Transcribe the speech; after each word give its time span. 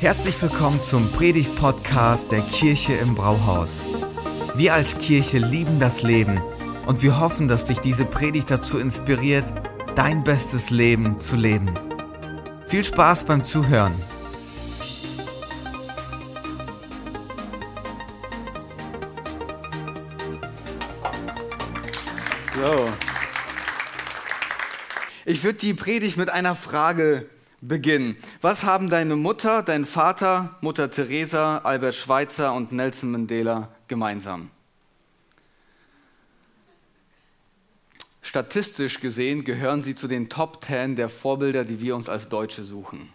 Herzlich 0.00 0.40
willkommen 0.40 0.82
zum 0.82 1.12
Predigt-Podcast 1.12 2.32
der 2.32 2.40
Kirche 2.40 2.94
im 2.94 3.14
Brauhaus. 3.14 3.84
Wir 4.54 4.72
als 4.72 4.96
Kirche 4.96 5.36
lieben 5.36 5.78
das 5.78 6.02
Leben 6.02 6.40
und 6.86 7.02
wir 7.02 7.20
hoffen, 7.20 7.48
dass 7.48 7.66
dich 7.66 7.80
diese 7.80 8.06
Predigt 8.06 8.50
dazu 8.50 8.78
inspiriert, 8.78 9.44
dein 9.96 10.24
bestes 10.24 10.70
Leben 10.70 11.20
zu 11.20 11.36
leben. 11.36 11.78
Viel 12.66 12.82
Spaß 12.82 13.24
beim 13.24 13.44
Zuhören. 13.44 13.92
So. 22.56 22.88
Ich 25.26 25.44
würde 25.44 25.58
die 25.58 25.74
Predigt 25.74 26.16
mit 26.16 26.30
einer 26.30 26.54
Frage 26.54 27.28
beginnen. 27.60 28.16
Was 28.40 28.64
haben 28.64 28.90
deine 28.90 29.16
Mutter, 29.16 29.62
dein 29.62 29.84
Vater, 29.84 30.56
Mutter 30.60 30.90
Teresa, 30.90 31.58
Albert 31.58 31.94
Schweitzer 31.94 32.52
und 32.52 32.72
Nelson 32.72 33.10
Mandela 33.10 33.68
gemeinsam? 33.88 34.50
Statistisch 38.22 39.00
gesehen 39.00 39.44
gehören 39.44 39.82
sie 39.82 39.94
zu 39.94 40.06
den 40.06 40.28
Top 40.28 40.64
10 40.64 40.94
der 40.94 41.08
Vorbilder, 41.08 41.64
die 41.64 41.80
wir 41.80 41.96
uns 41.96 42.08
als 42.08 42.28
Deutsche 42.28 42.62
suchen. 42.62 43.08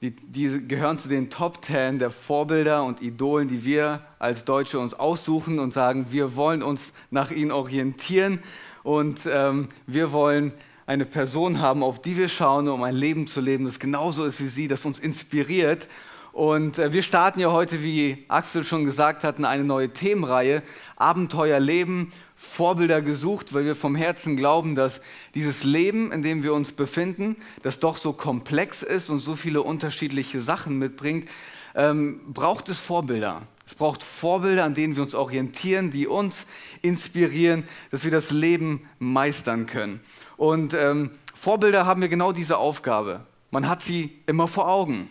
Die, 0.00 0.10
die 0.10 0.66
gehören 0.66 0.98
zu 0.98 1.08
den 1.08 1.30
Top 1.30 1.64
10 1.64 1.98
der 1.98 2.10
Vorbilder 2.10 2.84
und 2.84 3.00
Idolen, 3.00 3.48
die 3.48 3.64
wir 3.64 4.00
als 4.18 4.44
Deutsche 4.44 4.78
uns 4.78 4.94
aussuchen 4.94 5.60
und 5.60 5.72
sagen, 5.72 6.06
wir 6.10 6.34
wollen 6.34 6.62
uns 6.62 6.92
nach 7.10 7.30
ihnen 7.30 7.52
orientieren 7.52 8.42
und 8.82 9.20
ähm, 9.26 9.68
wir 9.86 10.12
wollen 10.12 10.52
eine 10.86 11.04
Person 11.04 11.60
haben, 11.60 11.82
auf 11.82 12.00
die 12.00 12.16
wir 12.16 12.28
schauen, 12.28 12.68
um 12.68 12.82
ein 12.82 12.94
Leben 12.94 13.26
zu 13.26 13.40
leben, 13.40 13.64
das 13.64 13.78
genauso 13.78 14.24
ist 14.24 14.40
wie 14.40 14.46
sie, 14.46 14.68
das 14.68 14.84
uns 14.84 14.98
inspiriert. 14.98 15.88
Und 16.32 16.78
äh, 16.78 16.92
wir 16.92 17.02
starten 17.02 17.38
ja 17.38 17.52
heute, 17.52 17.82
wie 17.82 18.24
Axel 18.28 18.64
schon 18.64 18.84
gesagt 18.84 19.22
hat, 19.22 19.42
eine 19.42 19.64
neue 19.64 19.92
Themenreihe, 19.92 20.62
Abenteuer 20.96 21.60
leben, 21.60 22.12
Vorbilder 22.34 23.02
gesucht, 23.02 23.54
weil 23.54 23.64
wir 23.64 23.76
vom 23.76 23.94
Herzen 23.94 24.36
glauben, 24.36 24.74
dass 24.74 25.00
dieses 25.34 25.62
Leben, 25.62 26.12
in 26.12 26.22
dem 26.22 26.42
wir 26.42 26.52
uns 26.52 26.72
befinden, 26.72 27.36
das 27.62 27.78
doch 27.78 27.96
so 27.96 28.12
komplex 28.12 28.82
ist 28.82 29.10
und 29.10 29.20
so 29.20 29.36
viele 29.36 29.62
unterschiedliche 29.62 30.42
Sachen 30.42 30.78
mitbringt, 30.78 31.28
ähm, 31.76 32.20
braucht 32.32 32.68
es 32.68 32.78
Vorbilder. 32.78 33.42
Es 33.66 33.74
braucht 33.74 34.02
Vorbilder, 34.02 34.64
an 34.64 34.74
denen 34.74 34.96
wir 34.96 35.02
uns 35.02 35.14
orientieren, 35.14 35.90
die 35.90 36.06
uns 36.06 36.46
inspirieren, 36.82 37.64
dass 37.90 38.04
wir 38.04 38.10
das 38.10 38.30
Leben 38.30 38.88
meistern 38.98 39.66
können. 39.66 40.00
Und 40.36 40.74
ähm, 40.74 41.10
Vorbilder 41.34 41.86
haben 41.86 42.00
wir 42.00 42.08
genau 42.08 42.32
diese 42.32 42.58
Aufgabe. 42.58 43.20
Man 43.50 43.68
hat 43.68 43.82
sie 43.82 44.18
immer 44.26 44.48
vor 44.48 44.68
Augen. 44.68 45.08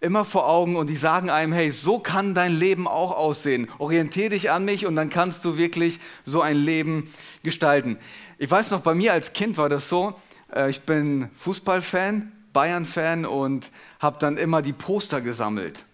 Immer 0.00 0.24
vor 0.24 0.48
Augen 0.48 0.76
und 0.76 0.88
die 0.88 0.96
sagen 0.96 1.28
einem, 1.28 1.52
hey, 1.52 1.72
so 1.72 1.98
kann 1.98 2.34
dein 2.34 2.52
Leben 2.52 2.86
auch 2.86 3.10
aussehen. 3.10 3.68
Orientier 3.78 4.30
dich 4.30 4.50
an 4.50 4.64
mich 4.64 4.86
und 4.86 4.94
dann 4.94 5.10
kannst 5.10 5.44
du 5.44 5.56
wirklich 5.56 5.98
so 6.24 6.40
ein 6.40 6.56
Leben 6.56 7.12
gestalten. 7.42 7.98
Ich 8.38 8.48
weiß 8.48 8.70
noch, 8.70 8.80
bei 8.80 8.94
mir 8.94 9.12
als 9.12 9.32
Kind 9.32 9.58
war 9.58 9.68
das 9.68 9.88
so, 9.88 10.14
äh, 10.54 10.70
ich 10.70 10.82
bin 10.82 11.30
Fußballfan, 11.34 12.30
Bayern-Fan 12.52 13.26
und 13.26 13.70
habe 13.98 14.18
dann 14.20 14.36
immer 14.36 14.62
die 14.62 14.72
Poster 14.72 15.20
gesammelt. 15.20 15.84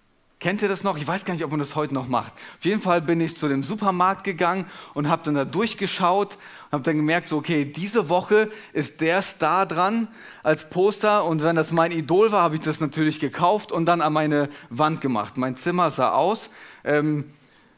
Kennt 0.45 0.61
ihr 0.61 0.69
das 0.69 0.85
noch? 0.85 0.99
Ich 0.99 1.07
weiß 1.07 1.25
gar 1.25 1.33
nicht, 1.33 1.43
ob 1.43 1.53
man 1.53 1.59
das 1.59 1.75
heute 1.75 1.95
noch 1.95 2.07
macht. 2.07 2.35
Auf 2.59 2.67
jeden 2.67 2.83
Fall 2.83 3.01
bin 3.01 3.19
ich 3.19 3.35
zu 3.35 3.49
dem 3.49 3.63
Supermarkt 3.63 4.25
gegangen 4.25 4.67
und 4.93 5.09
habe 5.09 5.23
dann 5.25 5.37
da 5.37 5.47
durchgeschaut 5.47 6.35
und 6.35 6.73
habe 6.73 6.83
dann 6.83 6.97
gemerkt, 6.97 7.31
so, 7.31 7.39
okay, 7.39 7.65
diese 7.65 8.11
Woche 8.11 8.51
ist 8.75 9.01
der 9.01 9.23
Star 9.23 9.65
dran 9.65 10.07
als 10.43 10.69
Poster 10.69 11.25
und 11.25 11.43
wenn 11.43 11.57
das 11.57 11.73
mein 11.73 11.93
Idol 11.93 12.31
war, 12.31 12.43
habe 12.43 12.57
ich 12.57 12.61
das 12.61 12.79
natürlich 12.79 13.21
gekauft 13.21 13.73
und 13.73 13.87
dann 13.87 14.03
an 14.03 14.13
meine 14.13 14.51
Wand 14.69 15.01
gemacht. 15.01 15.39
Mein 15.39 15.57
Zimmer 15.57 15.91
sah 15.91 16.13
aus 16.13 16.51
ähm, 16.85 17.25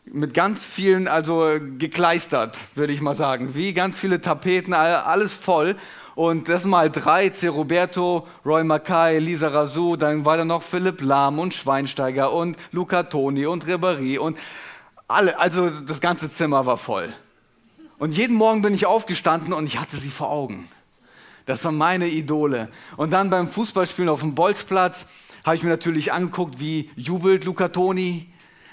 mit 0.04 0.34
ganz 0.34 0.64
vielen, 0.64 1.06
also 1.06 1.60
gekleistert, 1.78 2.58
würde 2.74 2.92
ich 2.92 3.00
mal 3.00 3.14
sagen, 3.14 3.54
wie 3.54 3.74
ganz 3.74 3.96
viele 3.96 4.20
Tapeten, 4.20 4.74
alles 4.74 5.32
voll. 5.32 5.76
Und 6.16 6.48
das 6.48 6.64
mal 6.64 6.90
drei, 6.90 7.28
C. 7.28 7.46
Roberto, 7.48 8.26
Roy 8.42 8.64
Mackay, 8.64 9.18
Lisa 9.18 9.48
Razou, 9.48 9.96
dann 9.96 10.24
war 10.24 10.38
da 10.38 10.46
noch 10.46 10.62
Philipp 10.62 11.02
Lahm 11.02 11.38
und 11.38 11.52
Schweinsteiger 11.52 12.32
und 12.32 12.56
Luca 12.72 13.02
Toni 13.02 13.44
und 13.44 13.66
Ribéry 13.66 14.18
und 14.18 14.38
alle, 15.08 15.38
also 15.38 15.68
das 15.68 16.00
ganze 16.00 16.30
Zimmer 16.30 16.64
war 16.64 16.78
voll. 16.78 17.12
Und 17.98 18.16
jeden 18.16 18.34
Morgen 18.34 18.62
bin 18.62 18.72
ich 18.72 18.86
aufgestanden 18.86 19.52
und 19.52 19.66
ich 19.66 19.78
hatte 19.78 19.98
sie 19.98 20.08
vor 20.08 20.30
Augen. 20.30 20.66
Das 21.44 21.62
waren 21.66 21.76
meine 21.76 22.08
Idole. 22.08 22.70
Und 22.96 23.10
dann 23.10 23.28
beim 23.28 23.46
Fußballspielen 23.46 24.08
auf 24.08 24.20
dem 24.20 24.34
Bolzplatz 24.34 25.04
habe 25.44 25.56
ich 25.56 25.62
mir 25.62 25.68
natürlich 25.68 26.12
angeguckt, 26.12 26.58
wie 26.58 26.90
jubelt 26.96 27.44
Luca 27.44 27.68
Toni. 27.68 28.26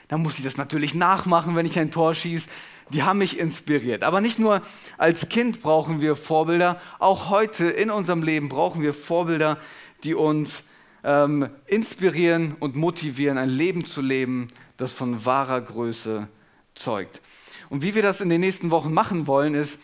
Da 0.07 0.17
muss 0.17 0.37
ich 0.37 0.45
das 0.45 0.55
natürlich 0.55 0.95
nachmachen, 0.95 1.57
wenn 1.57 1.65
ich 1.65 1.77
ein 1.77 1.91
Tor 1.91 2.15
schieße 2.15 2.47
die 2.89 3.03
haben 3.03 3.19
mich 3.19 3.39
inspiriert. 3.39 4.03
Aber 4.03 4.21
nicht 4.21 4.39
nur 4.39 4.61
als 4.97 5.29
Kind 5.29 5.61
brauchen 5.61 6.01
wir 6.01 6.15
Vorbilder, 6.15 6.79
auch 6.99 7.29
heute 7.29 7.65
in 7.65 7.89
unserem 7.89 8.23
Leben 8.23 8.49
brauchen 8.49 8.81
wir 8.81 8.93
Vorbilder, 8.93 9.57
die 10.03 10.15
uns 10.15 10.63
ähm, 11.03 11.49
inspirieren 11.67 12.55
und 12.59 12.75
motivieren, 12.75 13.37
ein 13.37 13.49
Leben 13.49 13.85
zu 13.85 14.01
leben, 14.01 14.47
das 14.77 14.91
von 14.91 15.25
wahrer 15.25 15.61
Größe 15.61 16.27
zeugt. 16.75 17.21
Und 17.69 17.83
wie 17.83 17.95
wir 17.95 18.01
das 18.01 18.21
in 18.21 18.29
den 18.29 18.41
nächsten 18.41 18.71
Wochen 18.71 18.93
machen 18.93 19.27
wollen, 19.27 19.55
ist, 19.55 19.77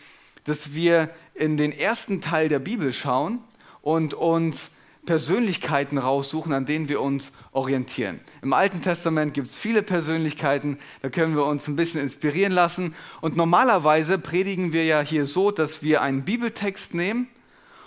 dass 0.44 0.74
wir 0.74 1.10
in 1.34 1.56
den 1.56 1.72
ersten 1.72 2.20
Teil 2.20 2.48
der 2.48 2.58
Bibel 2.58 2.92
schauen 2.92 3.40
und 3.82 4.14
uns 4.14 4.70
Persönlichkeiten 5.06 5.98
raussuchen, 5.98 6.52
an 6.52 6.66
denen 6.66 6.88
wir 6.88 7.00
uns 7.00 7.32
orientieren. 7.52 8.20
Im 8.42 8.52
Alten 8.52 8.82
Testament 8.82 9.34
gibt 9.34 9.48
es 9.48 9.58
viele 9.58 9.82
Persönlichkeiten, 9.82 10.78
da 11.02 11.08
können 11.08 11.34
wir 11.34 11.46
uns 11.46 11.66
ein 11.68 11.76
bisschen 11.76 12.00
inspirieren 12.00 12.52
lassen. 12.52 12.94
Und 13.20 13.36
normalerweise 13.36 14.18
predigen 14.18 14.72
wir 14.72 14.84
ja 14.84 15.00
hier 15.00 15.26
so, 15.26 15.50
dass 15.50 15.82
wir 15.82 16.02
einen 16.02 16.24
Bibeltext 16.24 16.94
nehmen 16.94 17.28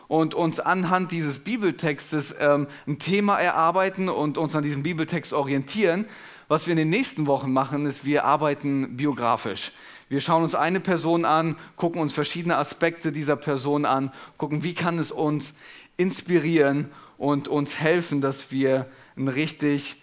und 0.07 0.34
uns 0.34 0.59
anhand 0.59 1.12
dieses 1.12 1.40
Bibeltextes 1.40 2.35
ähm, 2.40 2.68
ein 2.88 3.00
Thema 3.00 3.40
erarbeiten 3.40 4.09
und 4.09 4.38
uns 4.38 4.56
an 4.56 4.63
diesem 4.63 4.84
Bibeltext 4.84 5.34
orientieren. 5.34 6.06
Was 6.47 6.68
wir 6.68 6.72
in 6.73 6.78
den 6.78 6.90
nächsten 6.90 7.25
Wochen 7.25 7.53
machen, 7.53 7.85
ist, 7.85 8.06
wir 8.06 8.25
arbeiten 8.25 8.97
biografisch. 8.97 9.72
Wir 10.09 10.19
schauen 10.19 10.44
uns 10.44 10.53
eine 10.53 10.79
Person 10.79 11.25
an, 11.25 11.56
gucken 11.75 12.02
uns 12.02 12.13
verschiedene 12.13 12.57
Aspekte 12.57 13.12
dieser 13.12 13.35
Person 13.35 13.85
an, 13.85 14.12
gucken, 14.38 14.63
wie 14.63 14.75
kann 14.75 15.00
es 15.00 15.12
uns 15.12 15.53
inspirieren 15.98 16.92
und 17.18 17.48
uns 17.48 17.80
helfen, 17.80 18.22
dass 18.22 18.52
wir 18.52 18.88
ein 19.16 19.28
richtig 19.28 20.02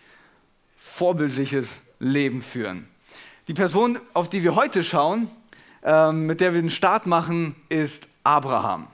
vorbildliches 0.77 1.69
Leben 1.99 2.43
führen. 2.43 2.89
Die 3.49 3.55
Person, 3.55 3.99
auf 4.15 4.29
die 4.29 4.43
wir 4.43 4.55
heute 4.55 4.85
schauen, 4.85 5.31
ähm, 5.83 6.27
mit 6.27 6.41
der 6.41 6.55
wir 6.55 6.61
den 6.61 6.71
Start 6.71 7.07
machen, 7.07 7.57
ist 7.69 8.07
Abraham. 8.23 8.87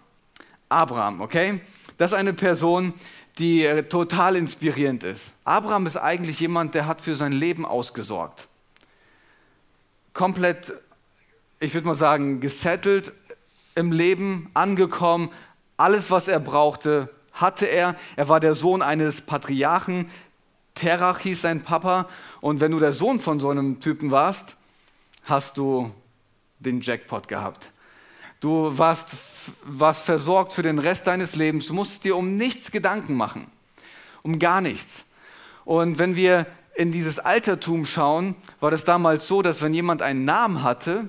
Abraham, 0.69 1.21
okay? 1.21 1.61
Das 1.99 2.13
ist 2.13 2.17
eine 2.17 2.33
Person, 2.33 2.95
die 3.39 3.83
total 3.89 4.37
inspirierend 4.37 5.05
ist. 5.05 5.23
Abraham 5.45 5.87
ist 5.87 5.97
eigentlich 5.97 6.41
jemand, 6.41 6.75
der 6.75 6.87
hat 6.87 7.01
für 7.01 7.15
sein 7.15 7.33
Leben 7.33 7.67
ausgesorgt. 7.67 8.49
Komplett, 10.15 10.73
ich 11.61 11.75
würde 11.75 11.87
mal 11.87 11.95
sagen, 11.95 12.41
gesettelt 12.41 13.13
im 13.75 13.93
Leben, 13.93 14.51
angekommen, 14.55 15.31
alles, 15.77 16.11
was 16.11 16.29
er 16.29 16.41
brauchte, 16.41 17.11
hatte 17.33 17.67
er. 17.67 17.97
Er 18.17 18.29
war 18.29 18.41
der 18.41 18.55
Sohn 18.55 18.83
eines 18.83 19.21
Patriarchen. 19.21 20.11
Terach 20.75 21.21
hieß 21.21 21.43
sein 21.43 21.63
Papa. 21.63 22.09
Und 22.41 22.61
wenn 22.61 22.73
du 22.73 22.79
der 22.79 22.93
Sohn 22.93 23.21
von 23.21 23.41
so 23.41 23.51
einem 23.51 23.81
Typen 23.81 24.11
warst, 24.11 24.57
hast 25.25 25.59
du 25.59 25.91
den 26.59 26.81
Jackpot 26.81 27.29
gehabt. 27.29 27.71
Du 28.41 28.77
warst, 28.79 29.11
warst 29.65 30.03
versorgt 30.03 30.53
für 30.53 30.63
den 30.63 30.79
Rest 30.79 31.07
deines 31.07 31.35
Lebens. 31.35 31.67
Du 31.67 31.75
musst 31.75 32.05
dir 32.05 32.17
um 32.17 32.37
nichts 32.37 32.71
Gedanken 32.71 33.15
machen. 33.15 33.47
Um 34.23 34.39
gar 34.39 34.61
nichts. 34.61 35.05
Und 35.65 35.99
wenn 35.99 36.17
wir 36.17 36.47
in 36.75 36.93
dieses 36.93 37.19
Altertum 37.19 37.85
schauen, 37.85 38.37
war 38.61 38.71
das 38.71 38.85
damals 38.85 39.27
so, 39.27 39.43
dass 39.43 39.63
wenn 39.63 39.75
jemand 39.75 40.03
einen 40.03 40.25
Namen 40.25 40.63
hatte, 40.63 41.09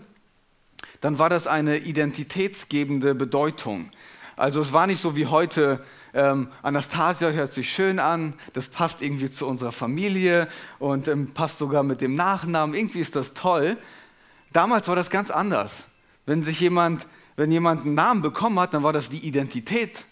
dann 1.01 1.19
war 1.19 1.29
das 1.29 1.45
eine 1.45 1.77
identitätsgebende 1.77 3.13
Bedeutung. 3.13 3.91
Also 4.37 4.61
es 4.61 4.71
war 4.71 4.85
nicht 4.85 5.01
so 5.01 5.15
wie 5.15 5.25
heute, 5.25 5.83
ähm, 6.13 6.49
Anastasia 6.61 7.31
hört 7.31 7.51
sich 7.53 7.73
schön 7.73 7.97
an, 7.97 8.35
das 8.53 8.67
passt 8.67 9.01
irgendwie 9.01 9.31
zu 9.31 9.47
unserer 9.47 9.71
Familie 9.71 10.47
und 10.77 11.07
ähm, 11.07 11.33
passt 11.33 11.57
sogar 11.57 11.81
mit 11.81 12.01
dem 12.01 12.13
Nachnamen, 12.13 12.75
irgendwie 12.75 12.99
ist 12.99 13.15
das 13.15 13.33
toll. 13.33 13.77
Damals 14.53 14.87
war 14.87 14.95
das 14.95 15.09
ganz 15.09 15.31
anders. 15.31 15.85
Wenn 16.27 16.43
sich 16.43 16.59
jemand, 16.59 17.07
wenn 17.35 17.51
jemand 17.51 17.81
einen 17.81 17.95
Namen 17.95 18.21
bekommen 18.21 18.59
hat, 18.59 18.75
dann 18.75 18.83
war 18.83 18.93
das 18.93 19.09
die 19.09 19.25
Identität 19.27 20.05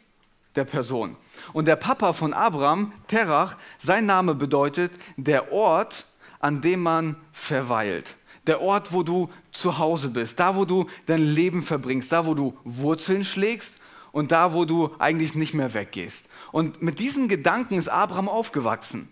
der 0.56 0.66
Person. 0.66 1.16
Und 1.54 1.68
der 1.68 1.76
Papa 1.76 2.14
von 2.14 2.34
Abraham, 2.34 2.94
Terach, 3.08 3.58
sein 3.78 4.08
Name 4.08 4.34
bedeutet 4.34 4.92
der 5.18 5.52
Ort, 5.52 6.06
an 6.40 6.62
dem 6.62 6.82
man 6.82 7.16
verweilt. 7.32 8.16
Der 8.48 8.62
Ort, 8.62 8.92
wo 8.92 9.04
du 9.04 9.30
zu 9.52 9.78
Hause 9.78 10.10
bist, 10.10 10.40
da, 10.40 10.56
wo 10.56 10.66
du 10.66 10.88
dein 11.06 11.22
Leben 11.22 11.62
verbringst, 11.62 12.12
da, 12.12 12.26
wo 12.26 12.34
du 12.34 12.58
Wurzeln 12.64 13.24
schlägst 13.24 13.80
und 14.16 14.32
da, 14.32 14.54
wo 14.54 14.64
du 14.64 14.96
eigentlich 14.98 15.36
nicht 15.36 15.54
mehr 15.54 15.74
weggehst. 15.74 16.30
Und 16.54 16.82
mit 16.82 17.00
diesem 17.00 17.28
Gedanken 17.28 17.78
ist 17.78 17.90
Abraham 17.90 18.30
aufgewachsen. 18.30 19.10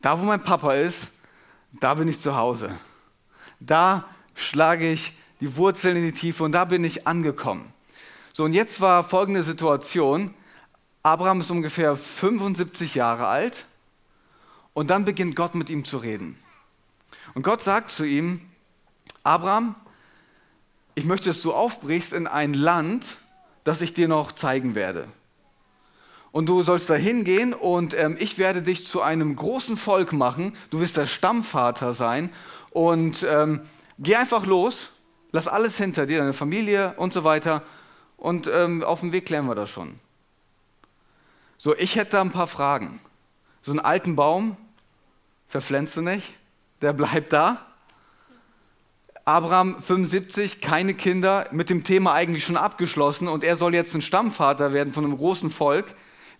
Da, 0.00 0.20
wo 0.20 0.24
mein 0.24 0.44
Papa 0.44 0.74
ist, 0.74 1.08
da 1.72 1.94
bin 1.94 2.06
ich 2.06 2.20
zu 2.20 2.36
Hause. 2.36 2.78
Da 3.58 4.04
schlage 4.36 4.92
ich 4.92 5.12
die 5.40 5.56
Wurzeln 5.56 5.96
in 5.96 6.04
die 6.04 6.12
Tiefe 6.12 6.44
und 6.44 6.52
da 6.52 6.66
bin 6.66 6.84
ich 6.84 7.08
angekommen. 7.08 7.72
So, 8.32 8.44
und 8.44 8.52
jetzt 8.52 8.80
war 8.80 9.02
folgende 9.02 9.42
Situation. 9.42 10.32
Abraham 11.02 11.40
ist 11.40 11.50
ungefähr 11.50 11.96
75 11.96 12.94
Jahre 12.94 13.26
alt 13.26 13.66
und 14.72 14.88
dann 14.88 15.04
beginnt 15.04 15.34
Gott 15.34 15.56
mit 15.56 15.68
ihm 15.68 15.84
zu 15.84 15.98
reden. 15.98 16.38
Und 17.34 17.42
Gott 17.42 17.60
sagt 17.60 17.90
zu 17.90 18.04
ihm, 18.04 18.40
Abraham, 19.24 19.74
ich 20.94 21.06
möchte, 21.06 21.28
dass 21.28 21.42
du 21.42 21.52
aufbrichst 21.52 22.12
in 22.12 22.28
ein 22.28 22.54
Land, 22.54 23.18
das 23.66 23.80
ich 23.80 23.94
dir 23.94 24.06
noch 24.06 24.30
zeigen 24.30 24.76
werde. 24.76 25.08
Und 26.30 26.48
du 26.48 26.62
sollst 26.62 26.88
da 26.88 26.94
hingehen 26.94 27.52
und 27.52 27.94
ähm, 27.94 28.16
ich 28.16 28.38
werde 28.38 28.62
dich 28.62 28.86
zu 28.86 29.02
einem 29.02 29.34
großen 29.34 29.76
Volk 29.76 30.12
machen. 30.12 30.56
Du 30.70 30.80
wirst 30.80 30.96
der 30.96 31.08
Stammvater 31.08 31.92
sein. 31.92 32.30
Und 32.70 33.26
ähm, 33.28 33.62
geh 33.98 34.14
einfach 34.14 34.46
los, 34.46 34.90
lass 35.32 35.48
alles 35.48 35.76
hinter 35.78 36.06
dir, 36.06 36.18
deine 36.18 36.32
Familie 36.32 36.94
und 36.96 37.12
so 37.12 37.24
weiter. 37.24 37.64
Und 38.16 38.48
ähm, 38.54 38.84
auf 38.84 39.00
dem 39.00 39.10
Weg 39.10 39.26
klären 39.26 39.46
wir 39.46 39.56
das 39.56 39.68
schon. 39.68 39.98
So, 41.58 41.74
ich 41.76 41.96
hätte 41.96 42.12
da 42.12 42.20
ein 42.20 42.30
paar 42.30 42.46
Fragen. 42.46 43.00
So 43.62 43.72
einen 43.72 43.80
alten 43.80 44.14
Baum 44.14 44.56
verpflänzt 45.48 45.96
du 45.96 46.02
nicht, 46.02 46.34
der 46.82 46.92
bleibt 46.92 47.32
da. 47.32 47.66
Abraham 49.28 49.82
75, 49.82 50.60
keine 50.60 50.94
Kinder, 50.94 51.48
mit 51.50 51.68
dem 51.68 51.82
Thema 51.82 52.14
eigentlich 52.14 52.44
schon 52.44 52.56
abgeschlossen 52.56 53.26
und 53.26 53.42
er 53.42 53.56
soll 53.56 53.74
jetzt 53.74 53.92
ein 53.92 54.00
Stammvater 54.00 54.72
werden 54.72 54.92
von 54.92 55.04
einem 55.04 55.16
großen 55.16 55.50
Volk. 55.50 55.86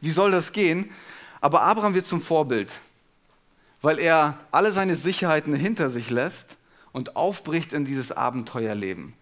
Wie 0.01 0.13
soll 0.13 0.31
das 0.31 0.53
gehen? 0.53 0.89
Aber 1.41 1.63
Abraham 1.63 1.95
wird 1.95 2.07
zum 2.07 2.23
Vorbild, 2.23 2.79
weil 3.83 3.99
er 3.99 4.39
alle 4.53 4.71
seine 4.71 4.95
Sicherheiten 4.95 5.53
hinter 5.53 5.91
sich 5.91 6.11
lässt 6.11 6.59
und 6.93 7.17
aufbricht 7.17 7.73
in 7.73 7.85
dieses 7.85 8.13
Abenteuerleben. 8.13 9.15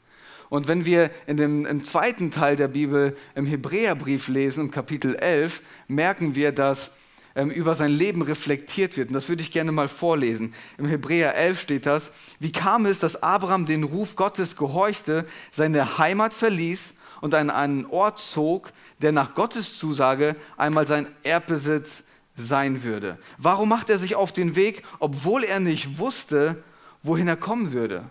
Und 0.51 0.69
wenn 0.69 0.85
wir 0.85 1.11
in 1.27 1.39
dem, 1.39 1.65
im 1.65 1.85
zweiten 1.85 2.31
Teil 2.31 2.57
der 2.57 2.69
Bibel 2.69 3.17
im 3.35 3.47
Hebräerbrief 3.47 4.29
lesen, 4.29 4.65
im 4.65 4.71
Kapitel 4.73 5.15
11, 5.15 5.63
merken 5.89 6.35
wir, 6.35 6.53
dass 6.53 6.91
ähm, 7.35 7.51
über 7.51 7.75
sein 7.75 7.91
Leben 7.91 8.23
reflektiert 8.23 8.97
wird. 8.97 9.09
Und 9.09 9.15
das 9.15 9.29
würde 9.29 9.43
ich 9.43 9.51
gerne 9.51 9.73
mal 9.73 9.89
vorlesen. 9.89 10.55
Im 10.79 10.87
Hebräer 10.87 11.35
11 11.35 11.61
steht 11.61 11.87
das, 11.87 12.11
wie 12.39 12.53
kam 12.53 12.87
es, 12.87 12.99
dass 12.99 13.23
Abraham 13.23 13.67
den 13.67 13.83
Ruf 13.83 14.17
Gottes 14.17 14.57
gehorchte, 14.57 15.27
seine 15.51 15.99
Heimat 15.99 16.33
verließ 16.33 16.81
und 17.21 17.35
an 17.35 17.51
einen 17.51 17.87
Ort 17.87 18.21
zog, 18.21 18.73
der 19.01 19.13
nach 19.13 19.35
Gottes 19.35 19.77
Zusage 19.77 20.37
einmal 20.57 20.87
sein 20.87 21.07
Erbbesitz 21.23 22.05
sein 22.37 22.83
würde. 22.83 23.19
Warum 23.39 23.69
macht 23.69 23.91
er 23.91 23.99
sich 23.99 24.15
auf 24.15 24.33
den 24.33 24.57
Weg, 24.57 24.83
obwohl 24.99 25.45
er 25.45 25.61
nicht 25.61 25.99
wusste, 25.99 26.63
wohin 27.03 27.29
er 27.29 27.37
kommen 27.37 27.73
würde? 27.73 28.05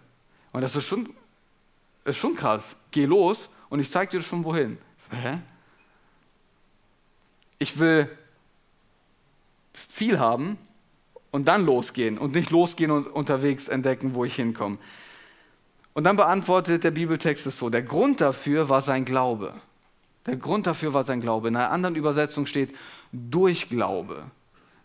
Und 0.52 0.62
das 0.62 0.76
ist 0.76 0.86
schon, 0.86 1.14
ist 2.06 2.18
schon 2.18 2.36
krass. 2.36 2.76
Geh 2.92 3.06
los 3.06 3.50
und 3.70 3.80
ich 3.80 3.92
zeige 3.92 4.18
dir 4.18 4.22
schon 4.22 4.44
wohin. 4.44 4.78
Hä? 5.10 5.40
Ich 7.60 7.80
will 7.80 8.10
Ziel 9.74 10.20
haben 10.20 10.58
und 11.32 11.48
dann 11.48 11.66
losgehen 11.66 12.18
und 12.18 12.36
nicht 12.36 12.52
losgehen 12.52 12.92
und 12.92 13.08
unterwegs 13.08 13.68
entdecken, 13.68 14.14
wo 14.14 14.24
ich 14.26 14.36
hinkomme. 14.36 14.78
Und 15.94 16.06
dann 16.06 16.16
beantwortet 16.16 16.84
der 16.84 16.92
Bibeltext 16.92 17.46
es 17.46 17.58
so, 17.58 17.70
der 17.70 17.84
Grund 17.84 18.22
dafür 18.22 18.70
war 18.70 18.82
sein 18.82 19.06
Glaube. 19.06 19.54
Der 20.26 20.38
Grund 20.38 20.68
dafür 20.68 20.94
war 20.94 21.04
sein 21.04 21.22
Glaube. 21.22 21.50
In 21.50 21.56
einer 21.56 21.72
anderen 21.72 21.96
Übersetzung 21.96 22.46
steht 22.46 22.74
durch 23.12 23.70
Glaube. 23.70 24.24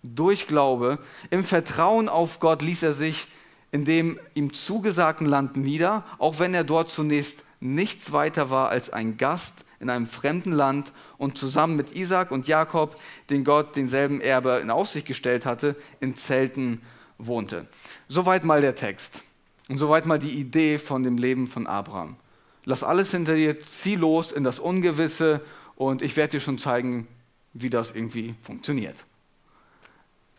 Durch 0.02 0.46
Glaube. 0.46 0.98
Im 1.30 1.44
Vertrauen 1.44 2.08
auf 2.08 2.40
Gott 2.40 2.62
ließ 2.62 2.82
er 2.82 2.94
sich 2.94 3.28
in 3.70 3.84
dem 3.84 4.18
ihm 4.34 4.52
zugesagten 4.52 5.26
Land 5.26 5.56
nieder, 5.56 6.04
auch 6.18 6.38
wenn 6.38 6.54
er 6.54 6.64
dort 6.64 6.90
zunächst 6.90 7.44
nichts 7.60 8.12
weiter 8.12 8.50
war 8.50 8.68
als 8.68 8.90
ein 8.90 9.16
Gast 9.16 9.64
in 9.80 9.90
einem 9.90 10.06
fremden 10.06 10.52
Land 10.52 10.92
und 11.18 11.38
zusammen 11.38 11.76
mit 11.76 11.94
Isaac 11.94 12.30
und 12.30 12.46
Jakob, 12.46 12.96
den 13.30 13.44
Gott 13.44 13.76
denselben 13.76 14.20
Erbe 14.20 14.60
in 14.62 14.70
Aussicht 14.70 15.06
gestellt 15.06 15.46
hatte, 15.46 15.76
in 16.00 16.14
Zelten 16.14 16.82
wohnte. 17.18 17.66
Soweit 18.08 18.44
mal 18.44 18.60
der 18.60 18.74
Text 18.74 19.22
und 19.68 19.78
soweit 19.78 20.06
mal 20.06 20.18
die 20.18 20.38
Idee 20.38 20.78
von 20.78 21.02
dem 21.02 21.18
Leben 21.18 21.46
von 21.46 21.66
Abraham. 21.66 22.16
Lass 22.64 22.82
alles 22.82 23.10
hinter 23.10 23.34
dir, 23.34 23.60
zieh 23.60 23.96
los 23.96 24.32
in 24.32 24.44
das 24.44 24.58
Ungewisse 24.58 25.40
und 25.76 26.02
ich 26.02 26.16
werde 26.16 26.32
dir 26.32 26.40
schon 26.40 26.58
zeigen, 26.58 27.06
wie 27.52 27.70
das 27.70 27.92
irgendwie 27.92 28.34
funktioniert. 28.42 29.04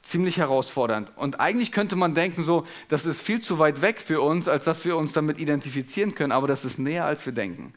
Ziemlich 0.09 0.37
herausfordernd. 0.37 1.11
Und 1.17 1.39
eigentlich 1.39 1.71
könnte 1.71 1.95
man 1.95 2.15
denken, 2.15 2.41
so, 2.41 2.65
das 2.87 3.05
ist 3.05 3.21
viel 3.21 3.41
zu 3.41 3.59
weit 3.59 3.83
weg 3.83 4.01
für 4.01 4.21
uns, 4.21 4.47
als 4.47 4.65
dass 4.65 4.83
wir 4.83 4.97
uns 4.97 5.13
damit 5.13 5.37
identifizieren 5.37 6.15
können, 6.15 6.31
aber 6.31 6.47
das 6.47 6.65
ist 6.65 6.79
näher, 6.79 7.05
als 7.05 7.23
wir 7.27 7.31
denken. 7.31 7.75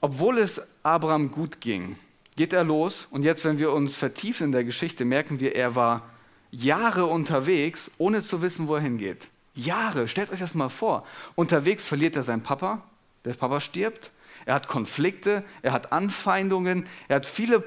Obwohl 0.00 0.38
es 0.38 0.62
Abraham 0.84 1.32
gut 1.32 1.60
ging, 1.60 1.98
geht 2.36 2.52
er 2.52 2.62
los 2.62 3.08
und 3.10 3.24
jetzt, 3.24 3.44
wenn 3.44 3.58
wir 3.58 3.72
uns 3.72 3.96
vertiefen 3.96 4.44
in 4.44 4.52
der 4.52 4.62
Geschichte, 4.62 5.04
merken 5.04 5.40
wir, 5.40 5.56
er 5.56 5.74
war 5.74 6.10
Jahre 6.52 7.06
unterwegs, 7.06 7.90
ohne 7.98 8.22
zu 8.22 8.42
wissen, 8.42 8.68
wo 8.68 8.76
er 8.76 8.82
hingeht. 8.82 9.26
Jahre, 9.56 10.06
stellt 10.06 10.30
euch 10.30 10.38
das 10.38 10.54
mal 10.54 10.68
vor. 10.68 11.04
Unterwegs 11.34 11.84
verliert 11.84 12.14
er 12.14 12.22
seinen 12.22 12.44
Papa, 12.44 12.82
der 13.24 13.34
Papa 13.34 13.58
stirbt, 13.58 14.12
er 14.44 14.54
hat 14.54 14.68
Konflikte, 14.68 15.42
er 15.62 15.72
hat 15.72 15.90
Anfeindungen, 15.90 16.86
er 17.08 17.16
hat 17.16 17.26
viele 17.26 17.64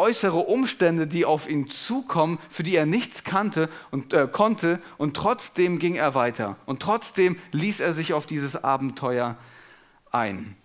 äußere 0.00 0.38
Umstände, 0.38 1.06
die 1.06 1.24
auf 1.24 1.48
ihn 1.48 1.68
zukommen, 1.68 2.38
für 2.48 2.62
die 2.62 2.74
er 2.74 2.86
nichts 2.86 3.22
kannte 3.22 3.68
und 3.90 4.12
äh, 4.12 4.26
konnte, 4.30 4.80
und 4.98 5.14
trotzdem 5.14 5.78
ging 5.78 5.94
er 5.94 6.14
weiter 6.14 6.56
und 6.66 6.80
trotzdem 6.80 7.36
ließ 7.52 7.80
er 7.80 7.92
sich 7.92 8.12
auf 8.14 8.26
dieses 8.26 8.56
Abenteuer 8.56 9.36
ein. 10.10 10.56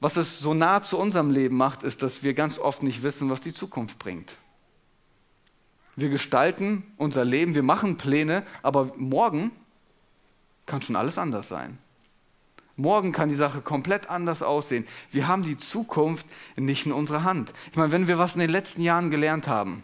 Was 0.00 0.16
es 0.16 0.40
so 0.40 0.52
nah 0.52 0.82
zu 0.82 0.98
unserem 0.98 1.30
Leben 1.30 1.56
macht, 1.56 1.82
ist, 1.82 2.02
dass 2.02 2.22
wir 2.22 2.34
ganz 2.34 2.58
oft 2.58 2.82
nicht 2.82 3.02
wissen, 3.02 3.30
was 3.30 3.40
die 3.40 3.54
Zukunft 3.54 3.98
bringt. 3.98 4.36
Wir 5.94 6.08
gestalten 6.08 6.84
unser 6.96 7.24
Leben, 7.24 7.54
wir 7.54 7.62
machen 7.62 7.98
Pläne, 7.98 8.42
aber 8.62 8.92
morgen 8.96 9.52
kann 10.66 10.82
schon 10.82 10.96
alles 10.96 11.18
anders 11.18 11.48
sein. 11.48 11.78
Morgen 12.80 13.12
kann 13.12 13.28
die 13.28 13.34
Sache 13.34 13.60
komplett 13.60 14.08
anders 14.08 14.42
aussehen. 14.42 14.86
Wir 15.10 15.28
haben 15.28 15.42
die 15.42 15.58
Zukunft 15.58 16.26
nicht 16.56 16.86
in 16.86 16.92
unserer 16.92 17.24
Hand. 17.24 17.52
Ich 17.70 17.76
meine, 17.76 17.92
wenn 17.92 18.08
wir 18.08 18.18
was 18.18 18.34
in 18.34 18.40
den 18.40 18.50
letzten 18.50 18.80
Jahren 18.80 19.10
gelernt 19.10 19.48
haben, 19.48 19.82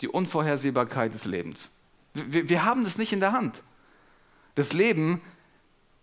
die 0.00 0.08
Unvorhersehbarkeit 0.08 1.12
des 1.12 1.24
Lebens. 1.24 1.70
Wir, 2.14 2.48
wir 2.48 2.64
haben 2.64 2.84
das 2.84 2.96
nicht 2.96 3.12
in 3.12 3.20
der 3.20 3.32
Hand. 3.32 3.62
Das 4.54 4.72
Leben 4.72 5.20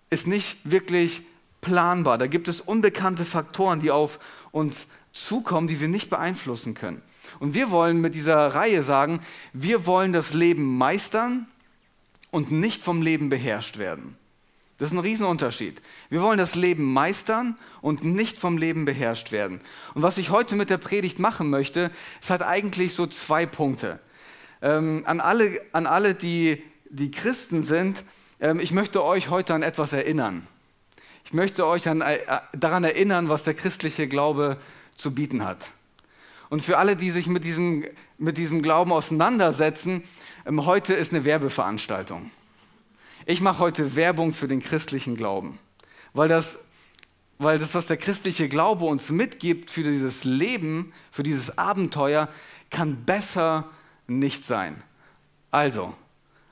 ist 0.09 0.27
nicht 0.27 0.57
wirklich 0.63 1.23
planbar. 1.61 2.17
Da 2.17 2.27
gibt 2.27 2.47
es 2.47 2.61
unbekannte 2.61 3.25
Faktoren, 3.25 3.79
die 3.79 3.91
auf 3.91 4.19
uns 4.51 4.85
zukommen, 5.13 5.67
die 5.67 5.79
wir 5.79 5.87
nicht 5.87 6.09
beeinflussen 6.09 6.73
können. 6.73 7.01
Und 7.39 7.53
wir 7.53 7.71
wollen 7.71 8.01
mit 8.01 8.13
dieser 8.13 8.47
Reihe 8.53 8.83
sagen, 8.83 9.21
wir 9.53 9.85
wollen 9.85 10.13
das 10.13 10.33
Leben 10.33 10.77
meistern 10.77 11.47
und 12.29 12.51
nicht 12.51 12.81
vom 12.81 13.01
Leben 13.01 13.29
beherrscht 13.29 13.77
werden. 13.77 14.17
Das 14.81 14.89
ist 14.89 14.97
ein 14.97 14.99
Riesenunterschied. 15.01 15.79
Wir 16.09 16.23
wollen 16.23 16.39
das 16.39 16.55
Leben 16.55 16.91
meistern 16.91 17.55
und 17.81 18.03
nicht 18.03 18.39
vom 18.39 18.57
Leben 18.57 18.83
beherrscht 18.83 19.31
werden. 19.31 19.61
Und 19.93 20.01
was 20.01 20.17
ich 20.17 20.31
heute 20.31 20.55
mit 20.55 20.71
der 20.71 20.79
Predigt 20.79 21.19
machen 21.19 21.51
möchte, 21.51 21.91
es 22.19 22.31
hat 22.31 22.41
eigentlich 22.41 22.95
so 22.95 23.05
zwei 23.05 23.45
Punkte. 23.45 23.99
Ähm, 24.59 25.03
an 25.05 25.19
alle, 25.19 25.61
an 25.71 25.85
alle 25.85 26.15
die, 26.15 26.63
die 26.89 27.11
Christen 27.11 27.61
sind, 27.61 28.03
ähm, 28.39 28.59
ich 28.59 28.71
möchte 28.71 29.03
euch 29.03 29.29
heute 29.29 29.53
an 29.53 29.61
etwas 29.61 29.93
erinnern. 29.93 30.47
Ich 31.25 31.33
möchte 31.33 31.67
euch 31.67 31.87
an, 31.87 32.01
äh, 32.01 32.17
daran 32.57 32.83
erinnern, 32.83 33.29
was 33.29 33.43
der 33.43 33.53
christliche 33.53 34.07
Glaube 34.07 34.57
zu 34.97 35.13
bieten 35.13 35.45
hat. 35.45 35.69
Und 36.49 36.63
für 36.63 36.79
alle, 36.79 36.95
die 36.95 37.11
sich 37.11 37.27
mit 37.27 37.43
diesem, 37.43 37.85
mit 38.17 38.39
diesem 38.39 38.63
Glauben 38.63 38.91
auseinandersetzen, 38.91 40.03
ähm, 40.47 40.65
heute 40.65 40.95
ist 40.95 41.13
eine 41.13 41.23
Werbeveranstaltung. 41.23 42.31
Ich 43.25 43.41
mache 43.41 43.59
heute 43.59 43.95
Werbung 43.95 44.33
für 44.33 44.47
den 44.47 44.61
christlichen 44.61 45.15
Glauben, 45.15 45.59
weil 46.13 46.27
das, 46.27 46.57
weil 47.37 47.59
das, 47.59 47.75
was 47.75 47.85
der 47.85 47.97
christliche 47.97 48.49
Glaube 48.49 48.85
uns 48.85 49.09
mitgibt 49.09 49.69
für 49.69 49.83
dieses 49.83 50.23
Leben, 50.23 50.91
für 51.11 51.23
dieses 51.23 51.57
Abenteuer, 51.57 52.29
kann 52.71 53.05
besser 53.05 53.69
nicht 54.07 54.45
sein. 54.45 54.81
Also, 55.51 55.93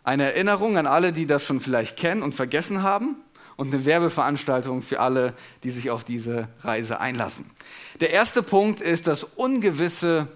eine 0.04 0.24
Erinnerung 0.24 0.78
an 0.78 0.86
alle, 0.86 1.12
die 1.12 1.26
das 1.26 1.44
schon 1.44 1.60
vielleicht 1.60 1.98
kennen 1.98 2.22
und 2.22 2.36
vergessen 2.36 2.84
haben 2.84 3.16
und 3.58 3.74
eine 3.74 3.86
Werbeveranstaltung 3.86 4.82
für 4.82 5.00
alle, 5.00 5.34
die 5.64 5.72
sich 5.72 5.90
auf 5.90 6.04
diese 6.04 6.50
Reise 6.62 7.00
einlassen. 7.00 7.50
Der 8.00 8.12
erste 8.12 8.44
Punkt 8.44 8.80
ist 8.80 9.08
das 9.08 9.24
ungewisse 9.24 10.28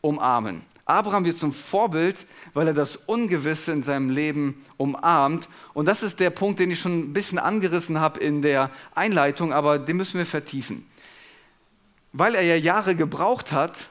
Umarmen. 0.00 0.62
Abraham 0.86 1.24
wird 1.24 1.36
zum 1.36 1.52
Vorbild, 1.52 2.26
weil 2.54 2.68
er 2.68 2.74
das 2.74 2.94
Ungewisse 2.94 3.72
in 3.72 3.82
seinem 3.82 4.08
Leben 4.08 4.64
umarmt. 4.76 5.48
Und 5.74 5.86
das 5.86 6.04
ist 6.04 6.20
der 6.20 6.30
Punkt, 6.30 6.60
den 6.60 6.70
ich 6.70 6.78
schon 6.78 7.00
ein 7.00 7.12
bisschen 7.12 7.38
angerissen 7.38 7.98
habe 7.98 8.20
in 8.20 8.40
der 8.40 8.70
Einleitung, 8.94 9.52
aber 9.52 9.80
den 9.80 9.96
müssen 9.96 10.16
wir 10.16 10.26
vertiefen. 10.26 10.86
Weil 12.12 12.36
er 12.36 12.42
ja 12.42 12.54
Jahre 12.54 12.94
gebraucht 12.94 13.50
hat, 13.50 13.88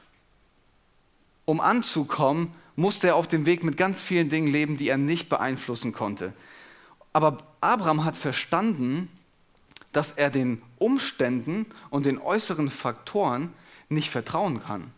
um 1.44 1.60
anzukommen, 1.60 2.54
musste 2.76 3.08
er 3.08 3.16
auf 3.16 3.28
dem 3.28 3.44
Weg 3.44 3.62
mit 3.62 3.76
ganz 3.76 4.00
vielen 4.00 4.30
Dingen 4.30 4.48
leben, 4.48 4.78
die 4.78 4.88
er 4.88 4.98
nicht 4.98 5.28
beeinflussen 5.28 5.92
konnte. 5.92 6.32
Aber 7.12 7.38
Abraham 7.60 8.06
hat 8.06 8.16
verstanden, 8.16 9.10
dass 9.92 10.12
er 10.12 10.30
den 10.30 10.62
Umständen 10.78 11.66
und 11.90 12.06
den 12.06 12.18
äußeren 12.18 12.70
Faktoren 12.70 13.52
nicht 13.90 14.10
vertrauen 14.10 14.62
kann 14.62 14.92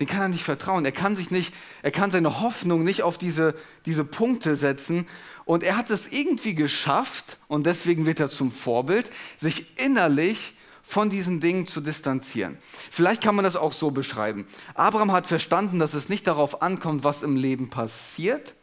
den 0.00 0.06
kann 0.06 0.22
er 0.22 0.28
nicht 0.28 0.44
vertrauen. 0.44 0.84
Er 0.84 0.92
kann 0.92 1.16
sich 1.16 1.30
nicht, 1.30 1.54
er 1.82 1.90
kann 1.90 2.10
seine 2.10 2.40
Hoffnung 2.40 2.82
nicht 2.82 3.02
auf 3.02 3.18
diese, 3.18 3.54
diese 3.86 4.04
Punkte 4.04 4.56
setzen. 4.56 5.06
Und 5.44 5.62
er 5.62 5.76
hat 5.76 5.90
es 5.90 6.08
irgendwie 6.08 6.54
geschafft, 6.54 7.38
und 7.48 7.66
deswegen 7.66 8.06
wird 8.06 8.18
er 8.18 8.30
zum 8.30 8.50
Vorbild, 8.50 9.10
sich 9.38 9.78
innerlich 9.78 10.54
von 10.82 11.10
diesen 11.10 11.40
Dingen 11.40 11.66
zu 11.66 11.80
distanzieren. 11.80 12.58
Vielleicht 12.90 13.22
kann 13.22 13.34
man 13.34 13.44
das 13.44 13.56
auch 13.56 13.72
so 13.72 13.90
beschreiben. 13.90 14.46
Abraham 14.74 15.12
hat 15.12 15.26
verstanden, 15.26 15.78
dass 15.78 15.94
es 15.94 16.08
nicht 16.08 16.26
darauf 16.26 16.60
ankommt, 16.60 17.04
was 17.04 17.22
im 17.22 17.36
Leben 17.36 17.70
passiert, 17.70 18.54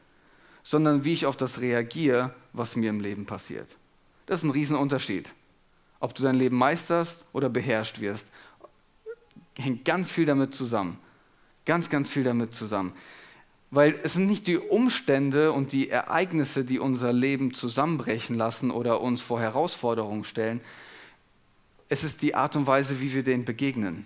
sondern 0.64 1.04
wie 1.06 1.14
ich 1.14 1.26
auf 1.26 1.36
das 1.36 1.62
reagiere, 1.62 2.34
was 2.54 2.76
mir 2.76 2.90
im 2.90 3.00
Leben 3.00 3.26
passiert. 3.26 3.68
Das 4.28 4.38
ist 4.38 4.44
ein 4.44 4.52
Riesenunterschied. 4.52 5.34
Ob 6.00 6.14
du 6.14 6.24
dein 6.24 6.36
Leben 6.36 6.58
meisterst 6.58 7.26
oder 7.34 7.50
beherrscht 7.50 8.02
wirst, 8.02 8.28
hängt 9.58 9.86
ganz 9.86 10.12
viel 10.12 10.26
damit 10.26 10.54
zusammen. 10.54 10.98
Ganz, 11.72 11.90
ganz 11.90 12.10
viel 12.10 12.26
damit 12.26 12.54
zusammen. 12.54 12.92
Weil 13.70 13.94
es 14.04 14.12
sind 14.12 14.26
nicht 14.26 14.46
die 14.46 14.58
Umstände 14.58 15.54
und 15.54 15.72
die 15.72 15.90
Ereignisse, 15.90 16.66
die 16.66 16.80
unser 16.80 17.14
Leben 17.14 17.54
zusammenbrechen 17.54 18.36
lassen 18.36 18.72
oder 18.72 19.00
uns 19.00 19.22
vor 19.22 19.40
Herausforderungen 19.40 20.26
stellen. 20.26 20.60
Es 21.88 22.04
ist 22.04 22.24
die 22.24 22.36
Art 22.36 22.58
und 22.58 22.68
Weise, 22.68 23.00
wie 23.00 23.14
wir 23.14 23.24
denen 23.24 23.46
begegnen. 23.46 24.06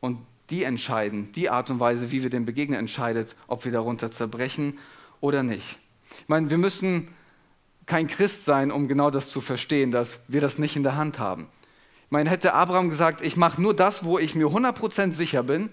Und 0.00 0.18
die 0.50 0.64
entscheiden, 0.64 1.30
die 1.30 1.48
Art 1.48 1.70
und 1.70 1.78
Weise, 1.78 2.10
wie 2.10 2.24
wir 2.24 2.30
denen 2.30 2.44
begegnen, 2.44 2.80
entscheidet, 2.80 3.36
ob 3.46 3.64
wir 3.64 3.70
darunter 3.70 4.10
zerbrechen 4.10 4.76
oder 5.20 5.44
nicht. 5.44 5.78
Ich 6.22 6.28
meine, 6.28 6.50
wir 6.50 6.58
müssen 6.58 7.06
kein 7.86 8.08
Christ 8.08 8.44
sein, 8.44 8.72
um 8.72 8.88
genau 8.88 9.12
das 9.12 9.30
zu 9.30 9.40
verstehen, 9.40 9.92
dass 9.92 10.18
wir 10.26 10.40
das 10.40 10.58
nicht 10.58 10.74
in 10.74 10.82
der 10.82 10.96
Hand 10.96 11.20
haben. 11.20 11.46
Ich 12.06 12.10
meine, 12.10 12.30
hätte 12.30 12.52
Abraham 12.52 12.90
gesagt, 12.90 13.24
ich 13.24 13.36
mache 13.36 13.62
nur 13.62 13.76
das, 13.76 14.04
wo 14.04 14.18
ich 14.18 14.34
mir 14.34 14.48
100% 14.48 15.12
sicher 15.12 15.44
bin, 15.44 15.70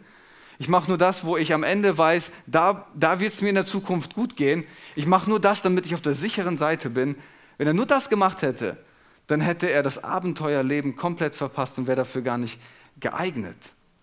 ich 0.59 0.69
mache 0.69 0.87
nur 0.87 0.97
das, 0.97 1.23
wo 1.23 1.37
ich 1.37 1.53
am 1.53 1.63
Ende 1.63 1.97
weiß, 1.97 2.31
da, 2.47 2.87
da 2.95 3.19
wird 3.19 3.33
es 3.33 3.41
mir 3.41 3.49
in 3.49 3.55
der 3.55 3.67
Zukunft 3.67 4.15
gut 4.15 4.35
gehen. 4.35 4.63
Ich 4.95 5.05
mache 5.05 5.29
nur 5.29 5.39
das, 5.39 5.61
damit 5.61 5.85
ich 5.85 5.93
auf 5.93 6.01
der 6.01 6.15
sicheren 6.15 6.57
Seite 6.57 6.89
bin. 6.89 7.15
Wenn 7.57 7.67
er 7.67 7.73
nur 7.73 7.85
das 7.85 8.09
gemacht 8.09 8.41
hätte, 8.41 8.77
dann 9.27 9.41
hätte 9.41 9.69
er 9.69 9.83
das 9.83 10.03
Abenteuerleben 10.03 10.95
komplett 10.95 11.35
verpasst 11.35 11.77
und 11.77 11.85
wäre 11.85 11.97
dafür 11.97 12.21
gar 12.21 12.37
nicht 12.37 12.59
geeignet. 12.99 13.57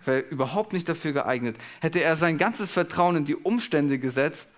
Wäre 0.04 0.20
überhaupt 0.20 0.72
nicht 0.72 0.88
dafür 0.88 1.12
geeignet. 1.12 1.56
Hätte 1.80 2.00
er 2.00 2.16
sein 2.16 2.38
ganzes 2.38 2.70
Vertrauen 2.70 3.16
in 3.16 3.24
die 3.24 3.36
Umstände 3.36 3.98
gesetzt, 3.98 4.48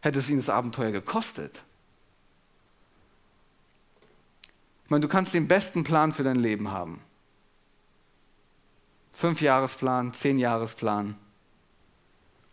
hätte 0.00 0.20
es 0.20 0.30
ihn 0.30 0.36
das 0.38 0.48
Abenteuer 0.48 0.92
gekostet. 0.92 1.62
Ich 4.84 4.90
meine, 4.90 5.00
du 5.00 5.08
kannst 5.08 5.34
den 5.34 5.48
besten 5.48 5.82
Plan 5.82 6.12
für 6.12 6.22
dein 6.22 6.36
Leben 6.36 6.70
haben. 6.70 7.00
Fünf-Jahresplan, 9.12 10.12
Zehn-Jahresplan. 10.12 11.16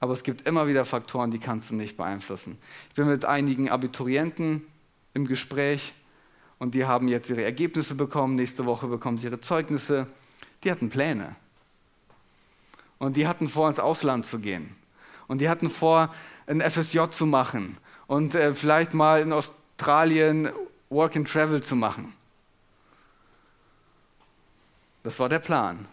Aber 0.02 0.14
es 0.14 0.24
gibt 0.24 0.48
immer 0.48 0.68
wieder 0.68 0.84
Faktoren, 0.84 1.30
die 1.30 1.38
kannst 1.38 1.70
du 1.70 1.76
nicht 1.76 1.96
beeinflussen. 1.96 2.58
Ich 2.90 2.96
bin 2.96 3.08
mit 3.08 3.24
einigen 3.24 3.70
Abiturienten 3.70 4.64
im 5.14 5.28
Gespräch 5.28 5.94
und 6.58 6.74
die 6.74 6.86
haben 6.86 7.08
jetzt 7.08 7.30
ihre 7.30 7.44
Ergebnisse 7.44 7.94
bekommen. 7.94 8.36
Nächste 8.36 8.66
Woche 8.66 8.88
bekommen 8.88 9.20
sie 9.20 9.28
ihre 9.28 9.40
Zeugnisse. 9.40 10.08
Die 10.64 10.72
hatten 10.72 10.90
Pläne. 10.90 11.36
Und 12.98 13.16
die 13.16 13.28
hatten 13.28 13.48
vor, 13.48 13.70
ins 13.70 13.80
Ausland 13.80 14.26
zu 14.26 14.40
gehen. 14.40 14.76
Und 15.28 15.40
die 15.40 15.50
hatten 15.50 15.70
vor, 15.70 16.14
ein 16.48 16.62
FSJ 16.62 17.12
zu 17.12 17.28
machen. 17.28 17.78
Und 18.08 18.34
äh, 18.34 18.56
vielleicht 18.56 18.96
mal 18.96 19.22
in 19.22 19.32
Australien 19.32 20.50
Work 20.90 21.16
and 21.16 21.30
Travel 21.30 21.62
zu 21.62 21.76
machen. 21.76 22.12
Das 25.04 25.20
war 25.20 25.30
der 25.30 25.40
Plan. 25.40 25.88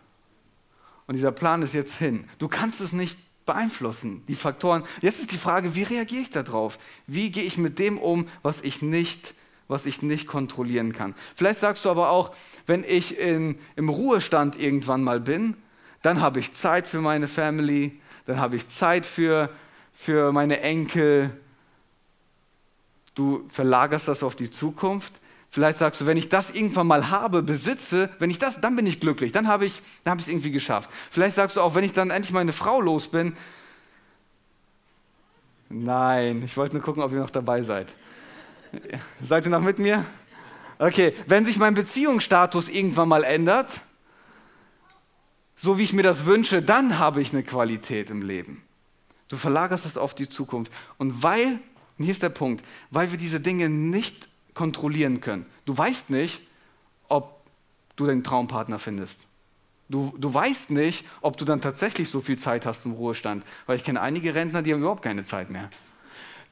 Und 1.06 1.14
dieser 1.14 1.32
Plan 1.32 1.60
ist 1.60 1.74
jetzt 1.74 1.94
hin. 1.94 2.28
Du 2.38 2.48
kannst 2.48 2.80
es 2.80 2.92
nicht 2.92 3.18
beeinflussen, 3.48 4.22
die 4.28 4.34
Faktoren. 4.34 4.84
Jetzt 5.00 5.20
ist 5.20 5.32
die 5.32 5.38
Frage, 5.38 5.74
wie 5.74 5.82
reagiere 5.82 6.20
ich 6.20 6.30
darauf? 6.30 6.78
Wie 7.06 7.30
gehe 7.30 7.44
ich 7.44 7.56
mit 7.56 7.78
dem 7.78 7.98
um, 7.98 8.28
was 8.42 8.60
ich 8.60 8.82
nicht, 8.82 9.34
was 9.68 9.86
ich 9.86 10.02
nicht 10.02 10.26
kontrollieren 10.26 10.92
kann? 10.92 11.14
Vielleicht 11.34 11.58
sagst 11.58 11.86
du 11.86 11.90
aber 11.90 12.10
auch, 12.10 12.34
wenn 12.66 12.84
ich 12.84 13.18
in, 13.18 13.58
im 13.74 13.88
Ruhestand 13.88 14.60
irgendwann 14.60 15.02
mal 15.02 15.18
bin, 15.18 15.56
dann 16.02 16.20
habe 16.20 16.40
ich 16.40 16.52
Zeit 16.52 16.86
für 16.86 17.00
meine 17.00 17.26
Family, 17.26 17.98
dann 18.26 18.38
habe 18.38 18.54
ich 18.54 18.68
Zeit 18.68 19.06
für, 19.06 19.48
für 19.94 20.30
meine 20.30 20.60
Enkel. 20.60 21.30
Du 23.14 23.48
verlagerst 23.48 24.08
das 24.08 24.22
auf 24.22 24.36
die 24.36 24.50
Zukunft. 24.50 25.14
Vielleicht 25.50 25.78
sagst 25.78 26.00
du, 26.00 26.06
wenn 26.06 26.18
ich 26.18 26.28
das 26.28 26.50
irgendwann 26.50 26.86
mal 26.86 27.10
habe, 27.10 27.42
besitze, 27.42 28.10
wenn 28.18 28.30
ich 28.30 28.38
das, 28.38 28.60
dann 28.60 28.76
bin 28.76 28.86
ich 28.86 29.00
glücklich, 29.00 29.32
dann 29.32 29.48
habe 29.48 29.64
ich 29.64 29.80
es 30.04 30.28
irgendwie 30.28 30.50
geschafft. 30.50 30.90
Vielleicht 31.10 31.36
sagst 31.36 31.56
du 31.56 31.62
auch, 31.62 31.74
wenn 31.74 31.84
ich 31.84 31.94
dann 31.94 32.10
endlich 32.10 32.32
meine 32.32 32.52
Frau 32.52 32.80
los 32.80 33.08
bin. 33.08 33.34
Nein, 35.70 36.42
ich 36.44 36.56
wollte 36.56 36.74
nur 36.74 36.82
gucken, 36.82 37.02
ob 37.02 37.12
ihr 37.12 37.18
noch 37.18 37.30
dabei 37.30 37.62
seid. 37.62 37.94
Seid 39.22 39.46
ihr 39.46 39.50
noch 39.50 39.62
mit 39.62 39.78
mir? 39.78 40.04
Okay, 40.78 41.14
wenn 41.26 41.46
sich 41.46 41.58
mein 41.58 41.74
Beziehungsstatus 41.74 42.68
irgendwann 42.68 43.08
mal 43.08 43.24
ändert, 43.24 43.80
so 45.56 45.78
wie 45.78 45.82
ich 45.82 45.92
mir 45.92 46.02
das 46.02 46.26
wünsche, 46.26 46.62
dann 46.62 46.98
habe 46.98 47.20
ich 47.20 47.32
eine 47.32 47.42
Qualität 47.42 48.10
im 48.10 48.22
Leben. 48.22 48.62
Du 49.28 49.36
verlagerst 49.36 49.84
das 49.84 49.96
auf 49.96 50.14
die 50.14 50.28
Zukunft. 50.28 50.72
Und 50.98 51.22
weil, 51.22 51.58
und 51.98 52.04
hier 52.04 52.12
ist 52.12 52.22
der 52.22 52.28
Punkt, 52.28 52.64
weil 52.90 53.10
wir 53.10 53.18
diese 53.18 53.40
Dinge 53.40 53.68
nicht 53.68 54.28
kontrollieren 54.58 55.20
können. 55.20 55.46
Du 55.66 55.78
weißt 55.78 56.10
nicht, 56.10 56.40
ob 57.08 57.44
du 57.94 58.06
deinen 58.06 58.24
Traumpartner 58.24 58.80
findest. 58.80 59.20
Du, 59.88 60.12
du 60.18 60.34
weißt 60.34 60.70
nicht, 60.70 61.04
ob 61.20 61.36
du 61.36 61.44
dann 61.44 61.60
tatsächlich 61.60 62.10
so 62.10 62.20
viel 62.20 62.40
Zeit 62.40 62.66
hast 62.66 62.84
im 62.84 62.90
Ruhestand, 62.90 63.44
weil 63.66 63.76
ich 63.76 63.84
kenne 63.84 64.00
einige 64.00 64.34
Rentner, 64.34 64.62
die 64.62 64.72
haben 64.72 64.80
überhaupt 64.80 65.04
keine 65.04 65.24
Zeit 65.24 65.48
mehr. 65.48 65.70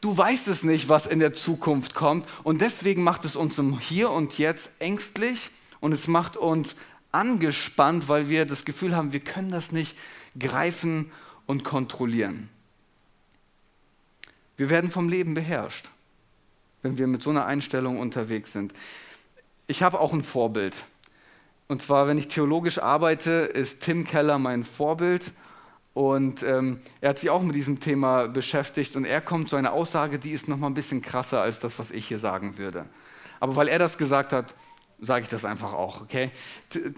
Du 0.00 0.16
weißt 0.16 0.46
es 0.46 0.62
nicht, 0.62 0.88
was 0.88 1.06
in 1.06 1.18
der 1.18 1.34
Zukunft 1.34 1.94
kommt 1.94 2.28
und 2.44 2.60
deswegen 2.60 3.02
macht 3.02 3.24
es 3.24 3.34
uns 3.34 3.58
im 3.58 3.80
Hier 3.80 4.10
und 4.10 4.38
Jetzt 4.38 4.70
ängstlich 4.78 5.50
und 5.80 5.90
es 5.90 6.06
macht 6.06 6.36
uns 6.36 6.76
angespannt, 7.10 8.08
weil 8.08 8.28
wir 8.28 8.46
das 8.46 8.64
Gefühl 8.64 8.94
haben, 8.94 9.12
wir 9.12 9.20
können 9.20 9.50
das 9.50 9.72
nicht 9.72 9.96
greifen 10.38 11.10
und 11.46 11.64
kontrollieren. 11.64 12.50
Wir 14.56 14.70
werden 14.70 14.92
vom 14.92 15.08
Leben 15.08 15.34
beherrscht 15.34 15.90
wenn 16.82 16.98
wir 16.98 17.06
mit 17.06 17.22
so 17.22 17.30
einer 17.30 17.46
Einstellung 17.46 17.98
unterwegs 17.98 18.52
sind. 18.52 18.72
Ich 19.66 19.82
habe 19.82 20.00
auch 20.00 20.12
ein 20.12 20.22
Vorbild. 20.22 20.74
Und 21.68 21.82
zwar, 21.82 22.06
wenn 22.06 22.18
ich 22.18 22.28
theologisch 22.28 22.78
arbeite, 22.78 23.30
ist 23.30 23.80
Tim 23.80 24.04
Keller 24.04 24.38
mein 24.38 24.64
Vorbild. 24.64 25.32
Und 25.94 26.42
ähm, 26.42 26.80
er 27.00 27.10
hat 27.10 27.18
sich 27.18 27.30
auch 27.30 27.42
mit 27.42 27.56
diesem 27.56 27.80
Thema 27.80 28.28
beschäftigt. 28.28 28.96
Und 28.96 29.04
er 29.04 29.20
kommt 29.20 29.48
zu 29.48 29.56
einer 29.56 29.72
Aussage, 29.72 30.18
die 30.18 30.32
ist 30.32 30.46
nochmal 30.46 30.70
ein 30.70 30.74
bisschen 30.74 31.02
krasser 31.02 31.40
als 31.40 31.58
das, 31.58 31.78
was 31.78 31.90
ich 31.90 32.06
hier 32.06 32.18
sagen 32.18 32.58
würde. 32.58 32.86
Aber 33.40 33.56
weil 33.56 33.68
er 33.68 33.78
das 33.78 33.98
gesagt 33.98 34.32
hat, 34.32 34.54
sage 35.00 35.24
ich 35.24 35.28
das 35.28 35.44
einfach 35.44 35.72
auch. 35.72 36.02
Okay? 36.02 36.30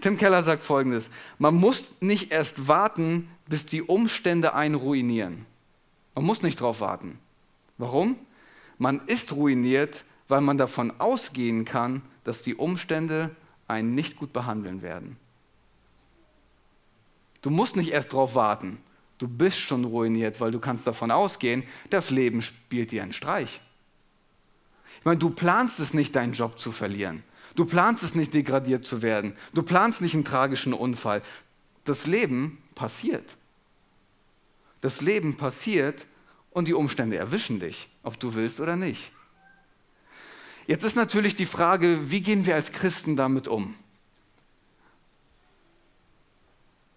Tim 0.01 0.17
Keller 0.17 0.43
sagt 0.43 0.63
folgendes: 0.63 1.09
Man 1.37 1.55
muss 1.55 1.89
nicht 1.99 2.31
erst 2.31 2.67
warten, 2.67 3.29
bis 3.47 3.65
die 3.65 3.81
Umstände 3.81 4.53
einen 4.53 4.75
ruinieren. 4.75 5.45
Man 6.15 6.25
muss 6.25 6.41
nicht 6.41 6.59
darauf 6.59 6.81
warten. 6.81 7.19
Warum? 7.77 8.15
Man 8.79 9.01
ist 9.05 9.33
ruiniert, 9.33 10.03
weil 10.27 10.41
man 10.41 10.57
davon 10.57 10.99
ausgehen 10.99 11.65
kann, 11.65 12.01
dass 12.23 12.41
die 12.41 12.55
Umstände 12.55 13.29
einen 13.67 13.93
nicht 13.93 14.15
gut 14.15 14.33
behandeln 14.33 14.81
werden. 14.81 15.17
Du 17.41 17.49
musst 17.49 17.75
nicht 17.75 17.91
erst 17.91 18.13
darauf 18.13 18.35
warten. 18.35 18.79
Du 19.17 19.27
bist 19.27 19.59
schon 19.59 19.85
ruiniert, 19.85 20.39
weil 20.39 20.51
du 20.51 20.59
kannst 20.59 20.87
davon 20.87 21.11
ausgehen, 21.11 21.63
das 21.89 22.09
Leben 22.09 22.41
spielt 22.41 22.91
dir 22.91 23.03
einen 23.03 23.13
Streich. 23.13 23.59
Ich 24.99 25.05
meine, 25.05 25.19
du 25.19 25.29
planst 25.29 25.79
es 25.79 25.93
nicht, 25.93 26.15
deinen 26.15 26.33
Job 26.33 26.59
zu 26.59 26.71
verlieren. 26.71 27.23
Du 27.55 27.65
planst 27.65 28.03
es 28.03 28.15
nicht, 28.15 28.33
degradiert 28.33 28.85
zu 28.85 29.01
werden. 29.01 29.35
Du 29.53 29.63
planst 29.63 30.01
nicht 30.01 30.13
einen 30.13 30.23
tragischen 30.23 30.73
Unfall. 30.73 31.21
Das 31.83 32.07
Leben 32.07 32.61
passiert. 32.75 33.35
Das 34.81 35.01
Leben 35.01 35.35
passiert 35.35 36.05
und 36.51 36.67
die 36.67 36.73
Umstände 36.73 37.17
erwischen 37.17 37.59
dich, 37.59 37.89
ob 38.09 38.19
du 38.19 38.33
willst 38.33 38.59
oder 38.59 38.75
nicht. 38.75 39.11
Jetzt 40.65 40.83
ist 40.83 40.95
natürlich 40.95 41.35
die 41.35 41.45
Frage, 41.45 42.09
wie 42.09 42.21
gehen 42.21 42.47
wir 42.47 42.55
als 42.55 42.71
Christen 42.71 43.15
damit 43.15 43.47
um? 43.47 43.75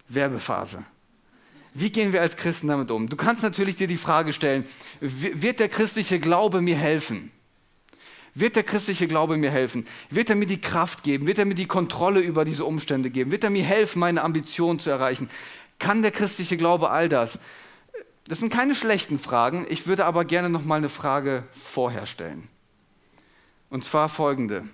Werbephase. 0.09 0.83
Wie 1.75 1.91
gehen 1.91 2.13
wir 2.13 2.21
als 2.21 2.35
Christen 2.35 2.67
damit 2.67 2.89
um? 2.89 3.09
Du 3.09 3.15
kannst 3.15 3.43
natürlich 3.43 3.75
dir 3.75 3.87
die 3.87 3.97
Frage 3.97 4.33
stellen, 4.33 4.65
wird 4.99 5.59
der 5.59 5.69
christliche 5.69 6.19
Glaube 6.19 6.61
mir 6.61 6.77
helfen? 6.77 7.31
Wird 8.33 8.55
der 8.55 8.63
christliche 8.63 9.07
Glaube 9.07 9.37
mir 9.37 9.51
helfen? 9.51 9.85
Wird 10.09 10.31
er 10.31 10.35
mir 10.35 10.47
die 10.47 10.61
Kraft 10.61 11.03
geben? 11.03 11.27
Wird 11.27 11.37
er 11.37 11.45
mir 11.45 11.55
die 11.55 11.67
Kontrolle 11.67 12.21
über 12.21 12.43
diese 12.43 12.65
Umstände 12.65 13.11
geben? 13.11 13.29
Wird 13.29 13.43
er 13.43 13.51
mir 13.51 13.63
helfen, 13.63 13.99
meine 13.99 14.23
Ambitionen 14.23 14.79
zu 14.79 14.89
erreichen? 14.89 15.29
Kann 15.77 16.01
der 16.01 16.11
christliche 16.11 16.57
Glaube 16.57 16.89
all 16.89 17.07
das? 17.07 17.37
Das 18.27 18.39
sind 18.39 18.51
keine 18.51 18.75
schlechten 18.75 19.19
Fragen. 19.19 19.65
Ich 19.69 19.85
würde 19.85 20.05
aber 20.05 20.23
gerne 20.25 20.49
noch 20.49 20.63
mal 20.63 20.77
eine 20.77 20.89
Frage 20.89 21.43
vorher 21.51 22.05
stellen. 22.05 22.47
Und 23.69 23.83
zwar 23.83 24.07
folgende: 24.07 24.67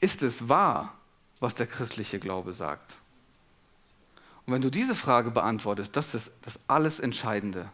Ist 0.00 0.22
es 0.22 0.48
wahr, 0.48 0.94
was 1.40 1.54
der 1.54 1.66
christliche 1.66 2.18
Glaube 2.20 2.52
sagt? 2.52 2.96
Und 4.46 4.54
wenn 4.54 4.62
du 4.62 4.70
diese 4.70 4.94
Frage 4.94 5.30
beantwortest, 5.30 5.96
das 5.96 6.14
ist 6.14 6.30
das 6.42 6.58
alles 6.66 7.00
Entscheidende. 7.00 7.70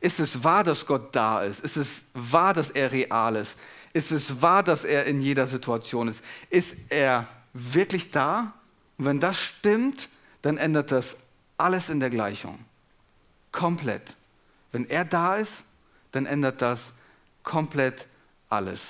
Ist 0.00 0.18
es 0.18 0.42
wahr, 0.42 0.64
dass 0.64 0.86
Gott 0.86 1.14
da 1.14 1.42
ist? 1.42 1.60
Ist 1.60 1.76
es 1.76 2.02
wahr, 2.14 2.54
dass 2.54 2.70
er 2.70 2.90
real 2.90 3.36
ist? 3.36 3.56
Ist 3.92 4.12
es 4.12 4.40
wahr, 4.40 4.62
dass 4.62 4.84
er 4.84 5.04
in 5.04 5.20
jeder 5.20 5.46
Situation 5.46 6.08
ist? 6.08 6.22
Ist 6.48 6.74
er 6.88 7.28
wirklich 7.52 8.10
da? 8.10 8.54
Und 8.96 9.04
wenn 9.04 9.20
das 9.20 9.38
stimmt, 9.38 10.08
dann 10.42 10.56
ändert 10.56 10.90
das 10.90 11.16
alles 11.58 11.90
in 11.90 12.00
der 12.00 12.08
Gleichung. 12.08 12.58
Komplett. 13.52 14.16
Wenn 14.72 14.88
er 14.88 15.04
da 15.04 15.36
ist, 15.36 15.64
dann 16.12 16.26
ändert 16.26 16.62
das 16.62 16.92
komplett 17.42 18.06
alles. 18.48 18.82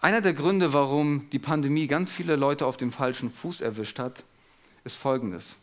Einer 0.00 0.20
der 0.20 0.34
Gründe, 0.34 0.72
warum 0.72 1.30
die 1.30 1.38
Pandemie 1.38 1.86
ganz 1.86 2.10
viele 2.10 2.36
Leute 2.36 2.66
auf 2.66 2.76
dem 2.76 2.92
falschen 2.92 3.30
Fuß 3.30 3.60
erwischt 3.60 3.98
hat, 3.98 4.22
ist 4.84 4.96
folgendes. 4.96 5.56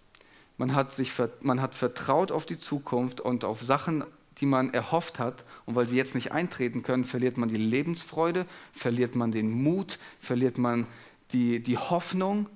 Man 0.58 0.74
hat, 0.74 0.94
sich, 0.94 1.12
man 1.42 1.62
hat 1.62 1.76
vertraut 1.76 2.32
auf 2.32 2.46
die 2.46 2.60
Zukunft 2.60 3.22
und 3.22 3.44
auf 3.44 3.62
Sachen, 3.62 4.04
die 4.40 4.46
man 4.46 4.74
erhofft 4.74 5.20
hat. 5.20 5.44
Und 5.66 5.76
weil 5.76 5.88
sie 5.88 5.96
jetzt 5.96 6.16
nicht 6.16 6.32
eintreten 6.32 6.84
können, 6.84 7.06
verliert 7.06 7.38
man 7.38 7.50
die 7.50 7.58
Lebensfreude, 7.58 8.46
verliert 8.74 9.16
man 9.16 9.32
den 9.32 9.52
Mut, 9.52 10.00
verliert 10.20 10.58
man 10.58 10.88
die, 11.32 11.62
die 11.62 11.78
Hoffnung. 11.78 12.48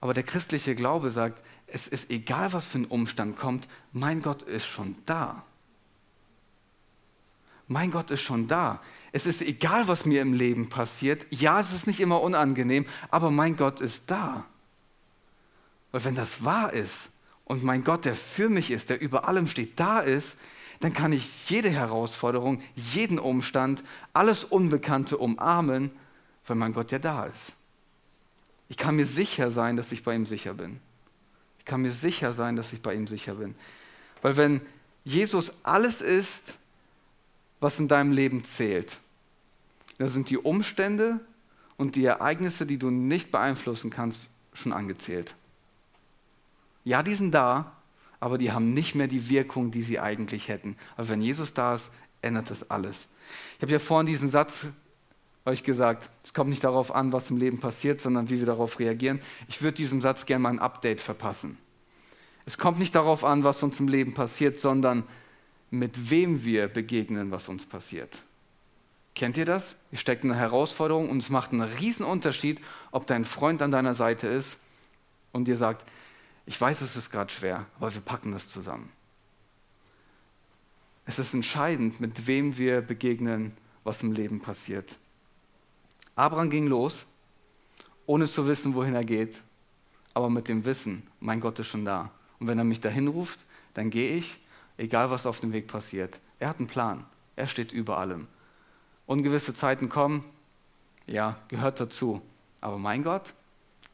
Aber 0.00 0.14
der 0.14 0.22
christliche 0.22 0.74
Glaube 0.74 1.10
sagt, 1.10 1.42
es 1.70 1.86
ist 1.86 2.10
egal, 2.10 2.52
was 2.52 2.64
für 2.64 2.78
ein 2.78 2.86
Umstand 2.86 3.36
kommt, 3.36 3.68
mein 3.92 4.22
Gott 4.22 4.42
ist 4.42 4.66
schon 4.66 4.96
da. 5.06 5.44
Mein 7.66 7.90
Gott 7.90 8.10
ist 8.10 8.22
schon 8.22 8.48
da. 8.48 8.80
Es 9.12 9.26
ist 9.26 9.42
egal, 9.42 9.88
was 9.88 10.06
mir 10.06 10.22
im 10.22 10.32
Leben 10.32 10.70
passiert. 10.70 11.26
Ja, 11.30 11.60
es 11.60 11.72
ist 11.72 11.86
nicht 11.86 12.00
immer 12.00 12.22
unangenehm, 12.22 12.86
aber 13.10 13.30
mein 13.30 13.56
Gott 13.56 13.80
ist 13.80 14.04
da. 14.06 14.46
Weil 15.92 16.04
wenn 16.04 16.14
das 16.14 16.44
wahr 16.44 16.72
ist 16.72 17.10
und 17.44 17.62
mein 17.62 17.84
Gott, 17.84 18.06
der 18.06 18.14
für 18.14 18.48
mich 18.48 18.70
ist, 18.70 18.88
der 18.88 19.00
über 19.00 19.28
allem 19.28 19.46
steht, 19.46 19.78
da 19.78 20.00
ist, 20.00 20.36
dann 20.80 20.94
kann 20.94 21.12
ich 21.12 21.50
jede 21.50 21.70
Herausforderung, 21.70 22.62
jeden 22.74 23.18
Umstand, 23.18 23.82
alles 24.14 24.44
Unbekannte 24.44 25.18
umarmen, 25.18 25.90
weil 26.46 26.56
mein 26.56 26.72
Gott 26.72 26.92
ja 26.92 26.98
da 26.98 27.24
ist. 27.24 27.52
Ich 28.68 28.76
kann 28.76 28.96
mir 28.96 29.06
sicher 29.06 29.50
sein, 29.50 29.76
dass 29.76 29.92
ich 29.92 30.04
bei 30.04 30.14
ihm 30.14 30.24
sicher 30.24 30.54
bin. 30.54 30.80
Kann 31.68 31.82
mir 31.82 31.92
sicher 31.92 32.32
sein, 32.32 32.56
dass 32.56 32.72
ich 32.72 32.80
bei 32.80 32.94
ihm 32.94 33.06
sicher 33.06 33.34
bin. 33.34 33.54
Weil 34.22 34.36
wenn 34.38 34.60
Jesus 35.04 35.52
alles 35.62 36.00
ist, 36.00 36.58
was 37.60 37.78
in 37.78 37.88
deinem 37.88 38.10
Leben 38.10 38.42
zählt, 38.42 38.98
dann 39.98 40.08
sind 40.08 40.30
die 40.30 40.38
Umstände 40.38 41.20
und 41.76 41.94
die 41.94 42.06
Ereignisse, 42.06 42.64
die 42.64 42.78
du 42.78 42.90
nicht 42.90 43.30
beeinflussen 43.30 43.90
kannst, 43.90 44.20
schon 44.54 44.72
angezählt. 44.72 45.34
Ja, 46.84 47.02
die 47.02 47.14
sind 47.14 47.32
da, 47.32 47.76
aber 48.18 48.38
die 48.38 48.50
haben 48.50 48.72
nicht 48.72 48.94
mehr 48.94 49.06
die 49.06 49.28
Wirkung, 49.28 49.70
die 49.70 49.82
sie 49.82 50.00
eigentlich 50.00 50.48
hätten. 50.48 50.76
Aber 50.96 51.10
wenn 51.10 51.20
Jesus 51.20 51.52
da 51.52 51.74
ist, 51.74 51.90
ändert 52.22 52.48
das 52.48 52.70
alles. 52.70 53.08
Ich 53.56 53.62
habe 53.62 53.72
ja 53.72 53.78
vorhin 53.78 54.06
diesen 54.06 54.30
Satz 54.30 54.68
euch 55.48 55.64
gesagt, 55.64 56.10
es 56.22 56.32
kommt 56.32 56.50
nicht 56.50 56.64
darauf 56.64 56.94
an, 56.94 57.12
was 57.12 57.30
im 57.30 57.36
Leben 57.36 57.58
passiert, 57.58 58.00
sondern 58.00 58.28
wie 58.28 58.38
wir 58.38 58.46
darauf 58.46 58.78
reagieren. 58.78 59.20
Ich 59.48 59.62
würde 59.62 59.76
diesem 59.76 60.00
Satz 60.00 60.26
gerne 60.26 60.42
mal 60.42 60.50
ein 60.50 60.58
Update 60.58 61.00
verpassen. 61.00 61.58
Es 62.46 62.56
kommt 62.56 62.78
nicht 62.78 62.94
darauf 62.94 63.24
an, 63.24 63.44
was 63.44 63.62
uns 63.62 63.78
im 63.80 63.88
Leben 63.88 64.14
passiert, 64.14 64.58
sondern 64.58 65.04
mit 65.70 66.10
wem 66.10 66.44
wir 66.44 66.68
begegnen, 66.68 67.30
was 67.30 67.48
uns 67.48 67.66
passiert. 67.66 68.22
Kennt 69.14 69.36
ihr 69.36 69.44
das? 69.44 69.74
Ihr 69.90 69.98
steckt 69.98 70.24
in 70.24 70.30
einer 70.30 70.40
Herausforderung 70.40 71.10
und 71.10 71.18
es 71.18 71.28
macht 71.28 71.52
einen 71.52 71.62
riesen 71.62 72.06
Unterschied, 72.06 72.60
ob 72.92 73.06
dein 73.06 73.24
Freund 73.24 73.60
an 73.62 73.70
deiner 73.70 73.94
Seite 73.94 74.28
ist 74.28 74.56
und 75.32 75.46
dir 75.46 75.56
sagt, 75.56 75.84
ich 76.46 76.58
weiß, 76.58 76.80
es 76.80 76.96
ist 76.96 77.10
gerade 77.10 77.32
schwer, 77.32 77.66
aber 77.76 77.92
wir 77.92 78.00
packen 78.00 78.32
das 78.32 78.48
zusammen. 78.48 78.90
Es 81.04 81.18
ist 81.18 81.34
entscheidend, 81.34 82.00
mit 82.00 82.26
wem 82.26 82.56
wir 82.58 82.80
begegnen, 82.80 83.52
was 83.84 84.02
im 84.02 84.12
Leben 84.12 84.40
passiert. 84.40 84.96
Abraham 86.18 86.50
ging 86.50 86.66
los, 86.66 87.06
ohne 88.04 88.26
zu 88.26 88.48
wissen, 88.48 88.74
wohin 88.74 88.96
er 88.96 89.04
geht, 89.04 89.40
aber 90.14 90.28
mit 90.28 90.48
dem 90.48 90.64
Wissen, 90.64 91.06
mein 91.20 91.38
Gott 91.38 91.60
ist 91.60 91.68
schon 91.68 91.84
da. 91.84 92.10
Und 92.40 92.48
wenn 92.48 92.58
er 92.58 92.64
mich 92.64 92.80
dahin 92.80 93.06
ruft, 93.06 93.38
dann 93.74 93.88
gehe 93.88 94.16
ich, 94.16 94.40
egal 94.78 95.12
was 95.12 95.26
auf 95.26 95.38
dem 95.38 95.52
Weg 95.52 95.68
passiert. 95.68 96.18
Er 96.40 96.48
hat 96.48 96.58
einen 96.58 96.66
Plan, 96.66 97.04
er 97.36 97.46
steht 97.46 97.72
über 97.72 97.98
allem. 97.98 98.26
Ungewisse 99.06 99.54
Zeiten 99.54 99.88
kommen, 99.88 100.24
ja, 101.06 101.38
gehört 101.46 101.78
dazu. 101.78 102.20
Aber 102.60 102.78
mein 102.78 103.04
Gott, 103.04 103.32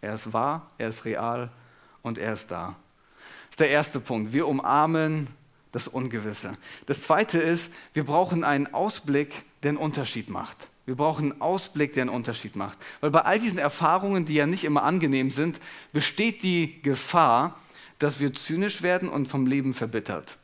er 0.01 0.15
ist 0.15 0.33
wahr, 0.33 0.71
er 0.79 0.89
ist 0.89 1.05
real, 1.05 1.51
und 2.01 2.17
er 2.17 2.33
ist 2.33 2.51
da. 2.51 2.69
Das 2.69 3.51
ist 3.51 3.61
der 3.61 3.69
erste 3.69 4.01
Punkt. 4.01 4.33
Wir 4.33 4.49
umarmen 4.49 5.27
das 5.73 5.89
Ungewisse. 5.89 6.53
Das 6.87 7.03
zweite 7.03 7.39
ist, 7.39 7.71
wir 7.93 8.05
brauchen 8.05 8.45
einen 8.45 8.73
Ausblick, 8.73 9.43
der 9.63 9.71
einen 9.73 9.79
Unterschied 9.79 10.31
macht. 10.31 10.71
Wir 10.87 10.97
brauchen 10.97 11.33
einen 11.33 11.41
Ausblick, 11.41 11.95
der 11.95 12.03
einen 12.03 12.11
Unterschied 12.11 12.57
macht. 12.57 12.79
Weil 13.01 13.11
bei 13.11 13.23
all 13.23 13.39
diesen 13.39 13.59
Erfahrungen, 13.59 14.27
die 14.27 14.35
ja 14.35 14.47
nicht 14.47 14.65
immer 14.65 14.83
angenehm 14.83 15.31
sind, 15.31 15.59
besteht 15.93 16.43
die 16.43 16.83
Gefahr, 16.83 17.59
dass 17.99 18.21
wir 18.21 18.35
zynisch 18.35 18.83
werden 18.83 19.09
und 19.09 19.27
vom 19.27 19.47
Leben 19.47 19.73
verbittert. 19.73 20.37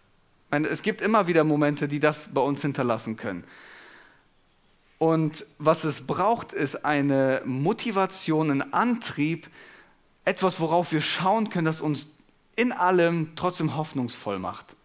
Meine, 0.50 0.68
es 0.68 0.82
gibt 0.82 1.00
immer 1.00 1.26
wieder 1.26 1.44
Momente, 1.44 1.88
die 1.88 2.00
das 2.00 2.28
bei 2.32 2.40
uns 2.40 2.62
hinterlassen 2.62 3.16
können. 3.16 3.44
Und 4.98 5.46
was 5.58 5.84
es 5.84 6.06
braucht, 6.06 6.52
ist 6.52 6.84
eine 6.84 7.42
Motivation, 7.44 8.50
ein 8.50 8.72
Antrieb, 8.72 9.48
etwas, 10.24 10.60
worauf 10.60 10.92
wir 10.92 11.00
schauen 11.00 11.48
können, 11.48 11.64
das 11.64 11.80
uns 11.80 12.06
in 12.56 12.72
allem 12.72 13.32
trotzdem 13.36 13.76
hoffnungsvoll 13.76 14.38
macht. 14.38 14.76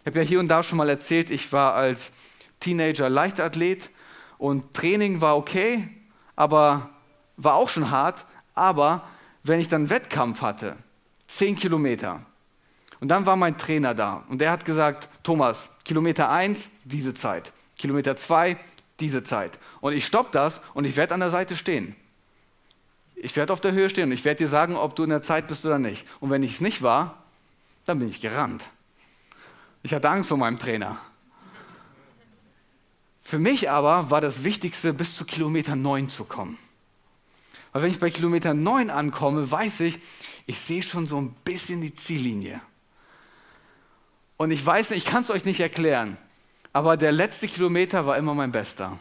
Ich 0.00 0.06
habe 0.06 0.18
ja 0.20 0.24
hier 0.24 0.40
und 0.40 0.48
da 0.48 0.62
schon 0.62 0.78
mal 0.78 0.88
erzählt, 0.88 1.30
ich 1.30 1.52
war 1.52 1.74
als 1.74 2.10
Teenager 2.60 3.08
Leichtathlet 3.08 3.90
und 4.38 4.72
Training 4.72 5.20
war 5.20 5.36
okay, 5.36 5.88
aber 6.36 6.90
war 7.36 7.54
auch 7.54 7.68
schon 7.68 7.90
hart. 7.90 8.24
Aber 8.54 9.02
wenn 9.42 9.60
ich 9.60 9.68
dann 9.68 9.90
Wettkampf 9.90 10.42
hatte, 10.42 10.76
zehn 11.26 11.56
Kilometer, 11.56 12.22
und 13.00 13.08
dann 13.08 13.26
war 13.26 13.36
mein 13.36 13.58
Trainer 13.58 13.94
da 13.94 14.24
und 14.28 14.40
der 14.40 14.50
hat 14.50 14.64
gesagt, 14.64 15.08
Thomas, 15.22 15.70
Kilometer 15.84 16.30
1, 16.30 16.68
diese 16.84 17.14
Zeit, 17.14 17.52
Kilometer 17.76 18.16
2, 18.16 18.56
diese 18.98 19.22
Zeit. 19.22 19.58
Und 19.80 19.92
ich 19.92 20.04
stoppe 20.04 20.30
das 20.32 20.60
und 20.74 20.84
ich 20.84 20.96
werde 20.96 21.14
an 21.14 21.20
der 21.20 21.30
Seite 21.30 21.56
stehen. 21.56 21.94
Ich 23.14 23.36
werde 23.36 23.52
auf 23.52 23.60
der 23.60 23.72
Höhe 23.72 23.88
stehen 23.90 24.04
und 24.04 24.12
ich 24.12 24.24
werde 24.24 24.38
dir 24.38 24.48
sagen, 24.48 24.76
ob 24.76 24.96
du 24.96 25.04
in 25.04 25.10
der 25.10 25.22
Zeit 25.22 25.46
bist 25.46 25.64
oder 25.64 25.78
nicht. 25.78 26.06
Und 26.20 26.30
wenn 26.30 26.42
ich 26.42 26.54
es 26.54 26.60
nicht 26.60 26.82
war, 26.82 27.22
dann 27.84 27.98
bin 27.98 28.08
ich 28.08 28.20
gerannt. 28.20 28.68
Ich 29.82 29.94
hatte 29.94 30.08
Angst 30.08 30.28
vor 30.28 30.38
meinem 30.38 30.58
Trainer. 30.58 30.98
Für 33.28 33.38
mich 33.38 33.68
aber 33.68 34.10
war 34.10 34.22
das 34.22 34.42
Wichtigste, 34.42 34.94
bis 34.94 35.14
zu 35.14 35.26
Kilometer 35.26 35.76
9 35.76 36.08
zu 36.08 36.24
kommen. 36.24 36.56
Weil 37.72 37.82
wenn 37.82 37.90
ich 37.90 38.00
bei 38.00 38.08
Kilometer 38.08 38.54
9 38.54 38.88
ankomme, 38.88 39.50
weiß 39.50 39.80
ich, 39.80 39.98
ich 40.46 40.58
sehe 40.58 40.82
schon 40.82 41.06
so 41.06 41.18
ein 41.18 41.34
bisschen 41.44 41.82
die 41.82 41.92
Ziellinie. 41.92 42.62
Und 44.38 44.50
ich 44.50 44.64
weiß 44.64 44.88
nicht, 44.88 45.04
ich 45.04 45.04
kann 45.04 45.24
es 45.24 45.30
euch 45.30 45.44
nicht 45.44 45.60
erklären, 45.60 46.16
aber 46.72 46.96
der 46.96 47.12
letzte 47.12 47.48
Kilometer 47.48 48.06
war 48.06 48.16
immer 48.16 48.32
mein 48.32 48.50
bester. 48.50 48.98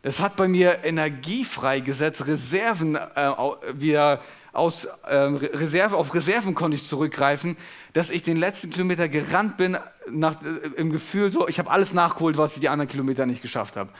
Das 0.00 0.20
hat 0.20 0.36
bei 0.36 0.48
mir 0.48 0.82
Energie 0.82 1.44
freigesetzt, 1.44 2.26
Reserven 2.26 2.94
äh, 2.94 3.34
wieder 3.74 4.22
aus 4.54 4.84
äh, 4.84 5.14
Reserve, 5.14 5.96
auf 5.96 6.14
Reserven 6.14 6.54
konnte 6.54 6.76
ich 6.76 6.86
zurückgreifen, 6.86 7.56
dass 7.92 8.10
ich 8.10 8.22
den 8.22 8.36
letzten 8.36 8.70
Kilometer 8.70 9.08
gerannt 9.08 9.56
bin, 9.56 9.76
nach, 10.10 10.42
äh, 10.42 10.68
im 10.76 10.90
Gefühl 10.92 11.32
so, 11.32 11.48
ich 11.48 11.58
habe 11.58 11.70
alles 11.70 11.92
nachgeholt, 11.92 12.36
was 12.38 12.54
ich 12.54 12.60
die 12.60 12.68
anderen 12.68 12.88
Kilometer 12.88 13.26
nicht 13.26 13.42
geschafft 13.42 13.76
habe. 13.76 13.90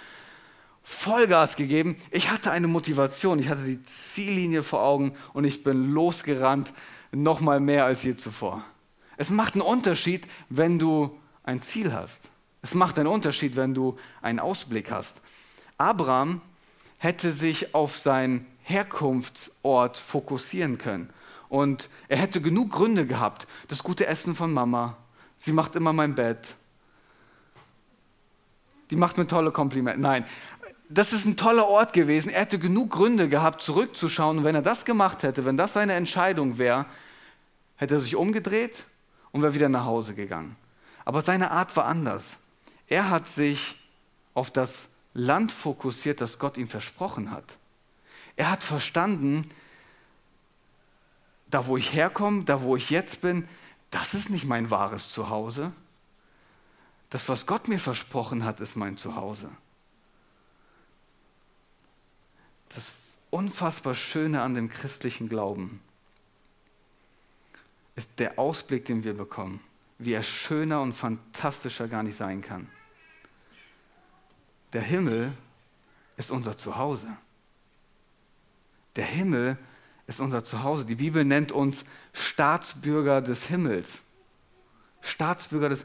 Vollgas 0.82 1.56
gegeben. 1.56 1.96
Ich 2.10 2.30
hatte 2.30 2.50
eine 2.50 2.68
Motivation, 2.68 3.38
ich 3.38 3.48
hatte 3.48 3.64
die 3.64 3.82
Ziellinie 3.82 4.62
vor 4.62 4.82
Augen 4.82 5.14
und 5.32 5.44
ich 5.44 5.64
bin 5.64 5.92
losgerannt, 5.92 6.72
noch 7.10 7.40
mal 7.40 7.58
mehr 7.58 7.84
als 7.84 8.02
je 8.02 8.16
zuvor. 8.16 8.64
Es 9.16 9.30
macht 9.30 9.54
einen 9.54 9.62
Unterschied, 9.62 10.26
wenn 10.50 10.78
du 10.78 11.18
ein 11.42 11.62
Ziel 11.62 11.92
hast. 11.92 12.30
Es 12.62 12.74
macht 12.74 12.98
einen 12.98 13.08
Unterschied, 13.08 13.56
wenn 13.56 13.74
du 13.74 13.96
einen 14.20 14.40
Ausblick 14.40 14.90
hast. 14.90 15.20
Abraham 15.78 16.40
hätte 16.98 17.32
sich 17.32 17.74
auf 17.74 17.96
seinen 17.96 18.46
Herkunftsort 18.64 19.98
fokussieren 19.98 20.78
können 20.78 21.10
Und 21.48 21.88
er 22.08 22.16
hätte 22.16 22.40
genug 22.40 22.72
Gründe 22.72 23.06
gehabt. 23.06 23.46
Das 23.68 23.82
gute 23.82 24.06
Essen 24.06 24.34
von 24.34 24.52
Mama. 24.52 24.96
Sie 25.38 25.52
macht 25.52 25.76
immer 25.76 25.92
mein 25.92 26.14
Bett. 26.14 26.56
Die 28.90 28.96
macht 28.96 29.18
mir 29.18 29.26
tolle 29.26 29.50
Komplimente. 29.50 30.00
Nein, 30.00 30.24
das 30.88 31.12
ist 31.12 31.26
ein 31.26 31.36
toller 31.36 31.68
Ort 31.68 31.92
gewesen. 31.92 32.30
Er 32.30 32.40
hätte 32.40 32.58
genug 32.58 32.90
Gründe 32.90 33.28
gehabt, 33.28 33.62
zurückzuschauen. 33.62 34.38
Und 34.38 34.44
wenn 34.44 34.54
er 34.54 34.62
das 34.62 34.84
gemacht 34.84 35.22
hätte, 35.22 35.44
wenn 35.44 35.56
das 35.56 35.74
seine 35.74 35.92
Entscheidung 35.92 36.58
wäre, 36.58 36.86
hätte 37.76 37.94
er 37.96 38.00
sich 38.00 38.16
umgedreht 38.16 38.84
und 39.30 39.42
wäre 39.42 39.54
wieder 39.54 39.68
nach 39.68 39.84
Hause 39.84 40.14
gegangen. 40.14 40.56
Aber 41.04 41.22
seine 41.22 41.50
Art 41.50 41.76
war 41.76 41.84
anders. 41.84 42.38
Er 42.86 43.10
hat 43.10 43.26
sich 43.26 43.76
auf 44.32 44.50
das 44.50 44.88
Land 45.12 45.52
fokussiert, 45.52 46.20
das 46.20 46.38
Gott 46.38 46.56
ihm 46.56 46.68
versprochen 46.68 47.30
hat. 47.30 47.56
Er 48.36 48.50
hat 48.50 48.64
verstanden, 48.64 49.50
da 51.46 51.66
wo 51.66 51.76
ich 51.76 51.92
herkomme, 51.92 52.44
da 52.44 52.62
wo 52.62 52.76
ich 52.76 52.90
jetzt 52.90 53.20
bin, 53.20 53.48
das 53.90 54.14
ist 54.14 54.28
nicht 54.30 54.44
mein 54.44 54.70
wahres 54.70 55.08
Zuhause. 55.08 55.72
Das, 57.10 57.28
was 57.28 57.46
Gott 57.46 57.68
mir 57.68 57.78
versprochen 57.78 58.44
hat, 58.44 58.60
ist 58.60 58.74
mein 58.74 58.96
Zuhause. 58.96 59.48
Das 62.70 62.90
unfassbar 63.30 63.94
Schöne 63.94 64.42
an 64.42 64.54
dem 64.54 64.68
christlichen 64.68 65.28
Glauben 65.28 65.80
ist 67.94 68.08
der 68.18 68.38
Ausblick, 68.38 68.84
den 68.86 69.04
wir 69.04 69.14
bekommen, 69.14 69.60
wie 69.98 70.12
er 70.12 70.24
schöner 70.24 70.82
und 70.82 70.92
fantastischer 70.92 71.86
gar 71.86 72.02
nicht 72.02 72.16
sein 72.16 72.42
kann. 72.42 72.68
Der 74.72 74.82
Himmel 74.82 75.32
ist 76.16 76.32
unser 76.32 76.56
Zuhause. 76.56 77.16
Der 78.96 79.04
Himmel 79.04 79.58
ist 80.06 80.20
unser 80.20 80.44
Zuhause. 80.44 80.84
Die 80.84 80.94
Bibel 80.94 81.24
nennt 81.24 81.52
uns 81.52 81.84
Staatsbürger 82.12 83.22
des 83.22 83.46
Himmels. 83.46 83.88
Staatsbürger 85.00 85.68
des 85.68 85.84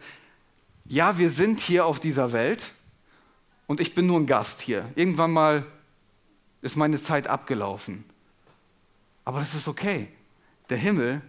Ja, 0.85 1.17
wir 1.17 1.29
sind 1.29 1.59
hier 1.59 1.85
auf 1.85 1.99
dieser 1.99 2.31
Welt 2.31 2.71
und 3.67 3.79
ich 3.79 3.95
bin 3.95 4.07
nur 4.07 4.19
ein 4.19 4.27
Gast 4.27 4.61
hier. 4.61 4.89
Irgendwann 4.95 5.31
mal 5.31 5.65
ist 6.61 6.75
meine 6.75 7.01
Zeit 7.01 7.27
abgelaufen. 7.27 8.03
Aber 9.25 9.39
das 9.39 9.55
ist 9.55 9.67
okay. 9.67 10.07
Der 10.69 10.77
Himmel 10.77 11.21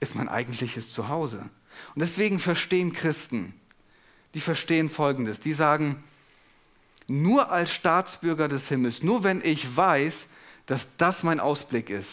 ist 0.00 0.14
mein 0.14 0.28
eigentliches 0.28 0.92
Zuhause. 0.92 1.48
Und 1.94 2.00
deswegen 2.00 2.38
verstehen 2.38 2.92
Christen, 2.92 3.54
die 4.34 4.40
verstehen 4.40 4.88
Folgendes. 4.88 5.40
Die 5.40 5.52
sagen, 5.52 6.02
nur 7.06 7.50
als 7.50 7.72
Staatsbürger 7.72 8.48
des 8.48 8.68
Himmels, 8.68 9.02
nur 9.02 9.24
wenn 9.24 9.40
ich 9.44 9.76
weiß, 9.76 10.26
dass 10.66 10.86
das 10.96 11.22
mein 11.22 11.40
Ausblick 11.40 11.90
ist, 11.90 12.10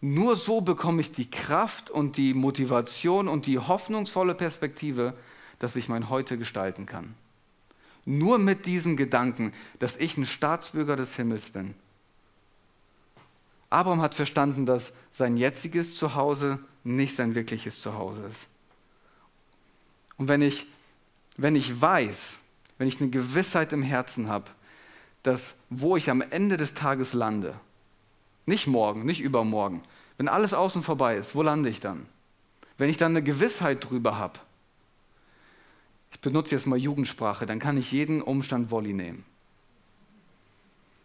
nur 0.00 0.34
so 0.34 0.60
bekomme 0.60 1.00
ich 1.00 1.12
die 1.12 1.30
Kraft 1.30 1.88
und 1.88 2.16
die 2.16 2.34
Motivation 2.34 3.28
und 3.28 3.46
die 3.46 3.60
hoffnungsvolle 3.60 4.34
Perspektive, 4.34 5.14
dass 5.60 5.76
ich 5.76 5.88
mein 5.88 6.08
Heute 6.10 6.36
gestalten 6.36 6.86
kann. 6.86 7.14
Nur 8.04 8.38
mit 8.38 8.66
diesem 8.66 8.96
Gedanken, 8.96 9.52
dass 9.78 9.96
ich 9.96 10.16
ein 10.16 10.26
Staatsbürger 10.26 10.96
des 10.96 11.14
Himmels 11.14 11.50
bin. 11.50 11.74
Abraham 13.70 14.02
hat 14.02 14.16
verstanden, 14.16 14.66
dass 14.66 14.92
sein 15.12 15.36
jetziges 15.36 15.94
Zuhause 15.94 16.58
nicht 16.82 17.14
sein 17.14 17.36
wirkliches 17.36 17.80
Zuhause 17.80 18.22
ist. 18.26 18.48
Und 20.16 20.28
wenn 20.28 20.42
ich, 20.42 20.66
wenn 21.36 21.54
ich 21.54 21.80
weiß, 21.80 22.18
wenn 22.76 22.88
ich 22.88 23.00
eine 23.00 23.10
Gewissheit 23.10 23.72
im 23.72 23.82
Herzen 23.82 24.28
habe, 24.28 24.50
dass 25.22 25.54
wo 25.70 25.96
ich 25.96 26.10
am 26.10 26.22
Ende 26.22 26.56
des 26.56 26.74
Tages 26.74 27.12
lande, 27.12 27.54
nicht 28.46 28.66
morgen, 28.66 29.04
nicht 29.04 29.20
übermorgen, 29.20 29.82
wenn 30.16 30.28
alles 30.28 30.52
außen 30.54 30.82
vorbei 30.82 31.16
ist, 31.16 31.34
wo 31.34 31.42
lande 31.42 31.68
ich 31.68 31.80
dann? 31.80 32.06
Wenn 32.78 32.90
ich 32.90 32.96
dann 32.96 33.12
eine 33.12 33.22
Gewissheit 33.22 33.88
drüber 33.88 34.18
habe, 34.18 34.38
ich 36.10 36.20
benutze 36.20 36.54
jetzt 36.54 36.66
mal 36.66 36.78
Jugendsprache, 36.78 37.46
dann 37.46 37.58
kann 37.58 37.76
ich 37.76 37.90
jeden 37.90 38.20
Umstand 38.20 38.70
Wolli 38.70 38.92
nehmen. 38.92 39.24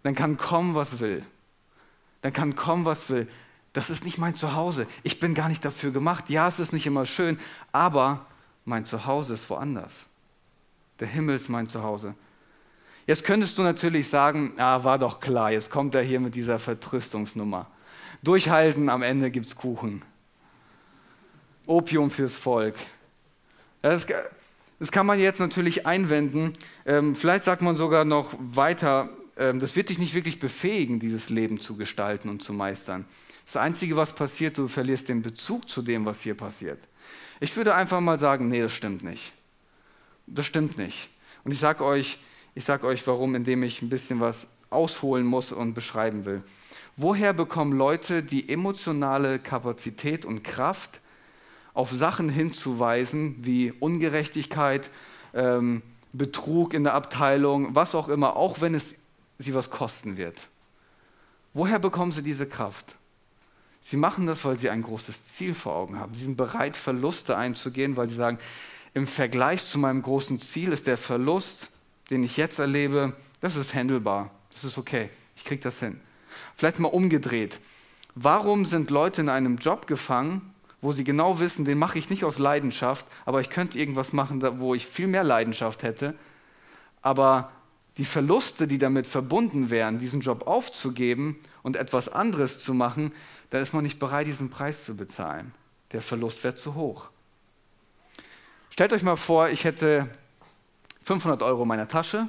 Dann 0.03 0.15
kann 0.15 0.38
kommen, 0.38 0.75
was 0.75 0.99
will. 0.99 1.25
Dann 2.21 2.34
kann 2.34 2.56
kommen, 2.56 2.86
was 2.86 3.10
will. 3.10 3.27
Das 3.73 3.89
ist 3.89 4.06
nicht 4.06 4.17
mein 4.17 4.36
Zuhause. 4.36 4.88
Ich 5.03 5.19
bin 5.19 5.34
gar 5.34 5.49
nicht 5.49 5.63
dafür 5.63 5.91
gemacht. 5.91 6.30
Ja, 6.30 6.47
es 6.47 6.60
ist 6.60 6.73
nicht 6.73 6.86
immer 6.86 7.06
schön, 7.06 7.39
aber 7.71 8.25
mein 8.65 8.86
Zuhause 8.86 9.34
ist 9.34 9.49
woanders. 9.49 10.06
Der 10.99 11.08
Himmel 11.08 11.36
ist 11.36 11.49
mein 11.49 11.69
Zuhause. 11.69 12.15
Jetzt 13.07 13.23
könntest 13.23 13.57
du 13.57 13.63
natürlich 13.63 14.09
sagen, 14.09 14.51
ah, 14.57 14.83
war 14.83 14.99
doch 14.99 15.21
klar, 15.21 15.49
jetzt 15.51 15.71
kommt 15.71 15.95
er 15.95 16.01
hier 16.01 16.19
mit 16.19 16.35
dieser 16.35 16.59
Vertröstungsnummer. 16.59 17.65
Durchhalten, 18.21 18.89
am 18.89 19.01
Ende 19.01 19.31
gibt 19.31 19.45
es 19.45 19.55
Kuchen. 19.55 20.01
Opium 21.65 22.11
fürs 22.11 22.35
Volk. 22.35 22.75
Das, 23.81 24.05
das 24.77 24.91
kann 24.91 25.05
man 25.05 25.19
jetzt 25.19 25.39
natürlich 25.39 25.85
einwenden. 25.85 26.51
Ähm, 26.85 27.15
vielleicht 27.15 27.45
sagt 27.45 27.61
man 27.61 27.77
sogar 27.77 28.03
noch 28.03 28.33
weiter, 28.39 29.09
ähm, 29.37 29.61
das 29.61 29.77
wird 29.77 29.87
dich 29.87 29.99
nicht 29.99 30.13
wirklich 30.13 30.41
befähigen, 30.41 30.99
dieses 30.99 31.29
Leben 31.29 31.61
zu 31.61 31.77
gestalten 31.77 32.27
und 32.27 32.43
zu 32.43 32.51
meistern. 32.51 33.05
Das 33.45 33.55
Einzige, 33.55 33.95
was 33.95 34.13
passiert, 34.13 34.57
du 34.57 34.67
verlierst 34.67 35.07
den 35.07 35.21
Bezug 35.21 35.69
zu 35.69 35.81
dem, 35.81 36.03
was 36.03 36.19
hier 36.19 36.35
passiert. 36.35 36.79
Ich 37.39 37.55
würde 37.55 37.73
einfach 37.73 38.01
mal 38.01 38.19
sagen, 38.19 38.49
nee, 38.49 38.61
das 38.61 38.73
stimmt 38.73 39.01
nicht. 39.03 39.31
Das 40.25 40.45
stimmt 40.45 40.77
nicht. 40.77 41.07
Und 41.45 41.53
ich 41.53 41.59
sage 41.59 41.85
euch, 41.85 42.19
ich 42.57 42.65
sage 42.65 42.87
euch 42.87 43.05
warum, 43.05 43.35
indem 43.35 43.61
ich 43.61 43.83
ein 43.83 43.89
bisschen 43.89 44.19
was 44.19 44.47
ausholen 44.71 45.27
muss 45.27 45.51
und 45.51 45.75
beschreiben 45.75 46.25
will. 46.25 46.41
Woher 46.95 47.31
bekommen 47.31 47.77
Leute 47.77 48.23
die 48.23 48.49
emotionale 48.49 49.37
Kapazität 49.37 50.25
und 50.25 50.43
Kraft, 50.43 50.99
auf 51.75 51.91
Sachen 51.91 52.29
hinzuweisen 52.29 53.35
wie 53.41 53.71
Ungerechtigkeit, 53.71 54.89
ähm, 55.35 55.83
Betrug 56.13 56.73
in 56.73 56.83
der 56.83 56.95
Abteilung, 56.95 57.75
was 57.75 57.93
auch 57.93 58.09
immer, 58.09 58.35
auch 58.35 58.59
wenn 58.59 58.73
es 58.73 58.95
sie 59.37 59.53
was 59.53 59.69
kosten 59.69 60.17
wird? 60.17 60.47
Woher 61.53 61.77
bekommen 61.77 62.11
sie 62.11 62.23
diese 62.23 62.47
Kraft? 62.47 62.95
Sie 63.81 63.97
machen 63.97 64.25
das, 64.25 64.43
weil 64.43 64.57
sie 64.57 64.71
ein 64.71 64.81
großes 64.81 65.25
Ziel 65.25 65.53
vor 65.53 65.75
Augen 65.75 65.99
haben. 65.99 66.15
Sie 66.15 66.23
sind 66.23 66.37
bereit, 66.37 66.75
Verluste 66.75 67.37
einzugehen, 67.37 67.95
weil 67.95 68.07
sie 68.07 68.15
sagen, 68.15 68.39
im 68.95 69.05
Vergleich 69.05 69.63
zu 69.69 69.77
meinem 69.77 70.01
großen 70.01 70.39
Ziel 70.39 70.73
ist 70.73 70.87
der 70.87 70.97
Verlust, 70.97 71.69
den 72.09 72.23
ich 72.23 72.37
jetzt 72.37 72.59
erlebe, 72.59 73.13
das 73.41 73.55
ist 73.55 73.73
handelbar. 73.73 74.31
Das 74.51 74.63
ist 74.63 74.77
okay. 74.77 75.09
Ich 75.35 75.43
kriege 75.43 75.61
das 75.61 75.79
hin. 75.79 75.99
Vielleicht 76.55 76.79
mal 76.79 76.87
umgedreht. 76.87 77.59
Warum 78.15 78.65
sind 78.65 78.89
Leute 78.89 79.21
in 79.21 79.29
einem 79.29 79.57
Job 79.57 79.85
gefangen, 79.87 80.53
wo 80.81 80.91
sie 80.91 81.03
genau 81.03 81.39
wissen, 81.39 81.65
den 81.65 81.77
mache 81.77 81.99
ich 81.99 82.09
nicht 82.09 82.23
aus 82.23 82.39
Leidenschaft, 82.39 83.05
aber 83.25 83.41
ich 83.41 83.49
könnte 83.49 83.79
irgendwas 83.79 84.13
machen, 84.13 84.41
wo 84.59 84.75
ich 84.75 84.85
viel 84.85 85.07
mehr 85.07 85.23
Leidenschaft 85.23 85.83
hätte. 85.83 86.13
Aber 87.01 87.51
die 87.97 88.05
Verluste, 88.05 88.67
die 88.67 88.77
damit 88.77 89.07
verbunden 89.07 89.69
wären, 89.69 89.97
diesen 89.97 90.21
Job 90.21 90.47
aufzugeben 90.47 91.39
und 91.63 91.75
etwas 91.75 92.09
anderes 92.09 92.59
zu 92.59 92.73
machen, 92.73 93.11
dann 93.49 93.61
ist 93.61 93.73
man 93.73 93.83
nicht 93.83 93.99
bereit, 93.99 94.27
diesen 94.27 94.49
Preis 94.49 94.85
zu 94.85 94.95
bezahlen. 94.95 95.53
Der 95.91 96.01
Verlust 96.01 96.43
wäre 96.43 96.55
zu 96.55 96.75
hoch. 96.75 97.09
Stellt 98.69 98.93
euch 98.93 99.03
mal 99.03 99.15
vor, 99.15 99.49
ich 99.49 99.63
hätte 99.63 100.09
500 101.07 101.41
Euro 101.41 101.61
in 101.61 101.69
meiner 101.69 101.87
Tasche 101.87 102.27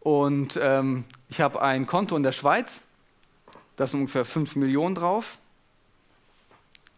und 0.00 0.58
ähm, 0.60 1.04
ich 1.28 1.40
habe 1.40 1.62
ein 1.62 1.86
Konto 1.86 2.16
in 2.16 2.24
der 2.24 2.32
Schweiz, 2.32 2.82
da 3.76 3.86
sind 3.86 4.00
ungefähr 4.00 4.24
5 4.24 4.56
Millionen 4.56 4.96
drauf. 4.96 5.38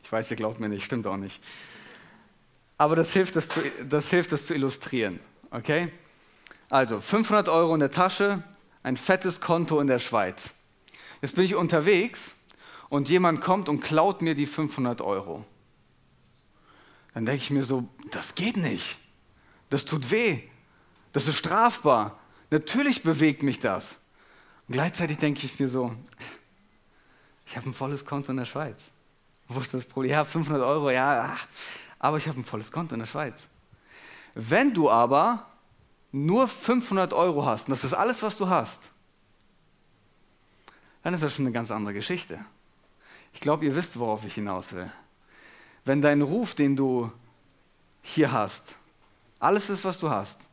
Ich 0.02 0.10
weiß, 0.10 0.30
ihr 0.30 0.38
glaubt 0.38 0.60
mir 0.60 0.70
nicht, 0.70 0.82
stimmt 0.82 1.06
auch 1.06 1.18
nicht. 1.18 1.42
Aber 2.78 2.96
das 2.96 3.12
hilft, 3.12 3.36
das 3.36 3.50
zu, 3.50 3.60
das 3.86 4.08
hilft, 4.08 4.32
das 4.32 4.46
zu 4.46 4.54
illustrieren. 4.54 5.20
Okay? 5.50 5.92
Also 6.70 6.98
500 6.98 7.50
Euro 7.50 7.74
in 7.74 7.80
der 7.80 7.90
Tasche, 7.90 8.42
ein 8.82 8.96
fettes 8.96 9.42
Konto 9.42 9.78
in 9.78 9.88
der 9.88 9.98
Schweiz. 9.98 10.52
Jetzt 11.20 11.34
bin 11.34 11.44
ich 11.44 11.54
unterwegs 11.54 12.30
und 12.88 13.10
jemand 13.10 13.42
kommt 13.42 13.68
und 13.68 13.82
klaut 13.82 14.22
mir 14.22 14.34
die 14.34 14.46
500 14.46 15.02
Euro. 15.02 15.44
Dann 17.12 17.26
denke 17.26 17.42
ich 17.42 17.50
mir 17.50 17.64
so, 17.64 17.86
das 18.10 18.34
geht 18.34 18.56
nicht. 18.56 18.96
Das 19.72 19.86
tut 19.86 20.10
weh. 20.10 20.42
Das 21.14 21.26
ist 21.26 21.36
strafbar. 21.36 22.18
Natürlich 22.50 23.02
bewegt 23.02 23.42
mich 23.42 23.58
das. 23.58 23.96
Und 24.68 24.74
gleichzeitig 24.74 25.16
denke 25.16 25.46
ich 25.46 25.58
mir 25.58 25.66
so, 25.66 25.96
ich 27.46 27.56
habe 27.56 27.70
ein 27.70 27.72
volles 27.72 28.04
Konto 28.04 28.32
in 28.32 28.36
der 28.36 28.44
Schweiz. 28.44 28.90
Wo 29.48 29.58
ist 29.60 29.72
das 29.72 29.86
Problem? 29.86 30.12
Ja, 30.12 30.26
500 30.26 30.62
Euro, 30.62 30.90
ja, 30.90 31.38
aber 31.98 32.18
ich 32.18 32.28
habe 32.28 32.38
ein 32.38 32.44
volles 32.44 32.70
Konto 32.70 32.94
in 32.94 32.98
der 32.98 33.06
Schweiz. 33.06 33.48
Wenn 34.34 34.74
du 34.74 34.90
aber 34.90 35.46
nur 36.10 36.48
500 36.48 37.14
Euro 37.14 37.46
hast, 37.46 37.68
und 37.68 37.70
das 37.70 37.82
ist 37.82 37.94
alles, 37.94 38.22
was 38.22 38.36
du 38.36 38.50
hast, 38.50 38.90
dann 41.02 41.14
ist 41.14 41.22
das 41.22 41.34
schon 41.34 41.46
eine 41.46 41.54
ganz 41.54 41.70
andere 41.70 41.94
Geschichte. 41.94 42.44
Ich 43.32 43.40
glaube, 43.40 43.64
ihr 43.64 43.74
wisst, 43.74 43.98
worauf 43.98 44.22
ich 44.26 44.34
hinaus 44.34 44.74
will. 44.74 44.92
Wenn 45.86 46.02
dein 46.02 46.20
Ruf, 46.20 46.54
den 46.54 46.76
du 46.76 47.10
hier 48.02 48.32
hast, 48.32 48.76
alles 49.42 49.68
ist, 49.70 49.84
was 49.84 49.98
du 49.98 50.08
hast, 50.08 50.46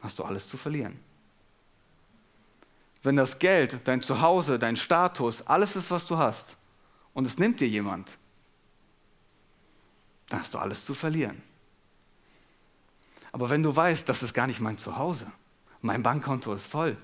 hast 0.00 0.18
du 0.18 0.24
alles 0.24 0.46
zu 0.46 0.58
verlieren. 0.58 1.00
Wenn 3.02 3.16
das 3.16 3.38
Geld, 3.38 3.78
dein 3.84 4.02
Zuhause, 4.02 4.58
dein 4.58 4.76
Status, 4.76 5.46
alles 5.46 5.76
ist, 5.76 5.90
was 5.90 6.04
du 6.04 6.18
hast, 6.18 6.56
und 7.14 7.24
es 7.24 7.38
nimmt 7.38 7.58
dir 7.60 7.68
jemand, 7.68 8.18
dann 10.28 10.40
hast 10.40 10.52
du 10.52 10.58
alles 10.58 10.84
zu 10.84 10.92
verlieren. 10.92 11.40
Aber 13.32 13.48
wenn 13.48 13.62
du 13.62 13.74
weißt, 13.74 14.06
das 14.06 14.22
ist 14.22 14.34
gar 14.34 14.46
nicht 14.46 14.60
mein 14.60 14.76
Zuhause, 14.76 15.32
mein 15.80 16.02
Bankkonto 16.02 16.52
ist 16.52 16.66
voll 16.66 16.98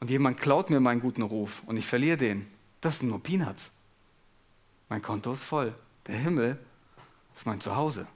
und 0.00 0.10
jemand 0.10 0.38
klaut 0.38 0.68
mir 0.68 0.80
meinen 0.80 1.00
guten 1.00 1.22
Ruf 1.22 1.62
und 1.64 1.78
ich 1.78 1.86
verliere 1.86 2.18
den, 2.18 2.46
das 2.82 2.98
sind 2.98 3.08
nur 3.08 3.22
Peanuts. 3.22 3.70
Mein 4.90 5.00
Konto 5.00 5.32
ist 5.32 5.42
voll. 5.42 5.74
Der 6.06 6.16
Himmel 6.16 6.58
ist 7.34 7.46
mein 7.46 7.60
Zuhause. 7.60 8.06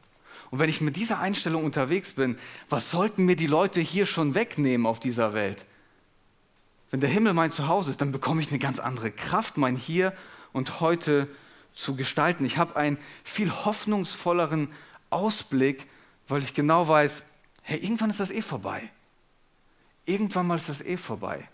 Und 0.51 0.59
wenn 0.59 0.69
ich 0.71 0.81
mit 0.81 0.97
dieser 0.97 1.19
Einstellung 1.19 1.65
unterwegs 1.65 2.13
bin, 2.13 2.39
was 2.69 2.91
sollten 2.91 3.25
mir 3.25 3.37
die 3.37 3.47
Leute 3.47 3.81
hier 3.81 4.07
schon 4.07 4.35
wegnehmen 4.35 4.87
auf 4.87 5.01
dieser 5.01 5.35
Welt? 5.35 5.67
Wenn 6.91 7.01
der 7.01 7.11
Himmel 7.11 7.35
mein 7.35 7.53
Zuhause 7.53 7.91
ist, 7.91 8.01
dann 8.01 8.13
bekomme 8.13 8.41
ich 8.41 8.51
eine 8.51 8.59
ganz 8.59 8.79
andere 8.79 9.11
Kraft, 9.11 9.57
mein 9.57 9.77
Hier 9.77 10.13
und 10.53 10.81
Heute 10.81 11.29
zu 11.75 11.97
gestalten. 11.97 12.45
Ich 12.45 12.59
habe 12.59 12.77
einen 12.77 12.99
viel 13.25 13.51
hoffnungsvolleren 13.51 14.69
Ausblick, 15.11 15.87
weil 16.29 16.43
ich 16.43 16.55
genau 16.55 16.89
weiß, 16.89 17.23
hey, 17.63 17.79
irgendwann 17.79 18.11
ist 18.11 18.21
das 18.21 18.31
eh 18.31 18.43
vorbei. 18.43 18.89
Irgendwann 20.05 20.47
mal 20.47 20.55
ist 20.55 20.69
das 20.69 20.81
eh 20.81 20.97
vorbei. 20.97 21.49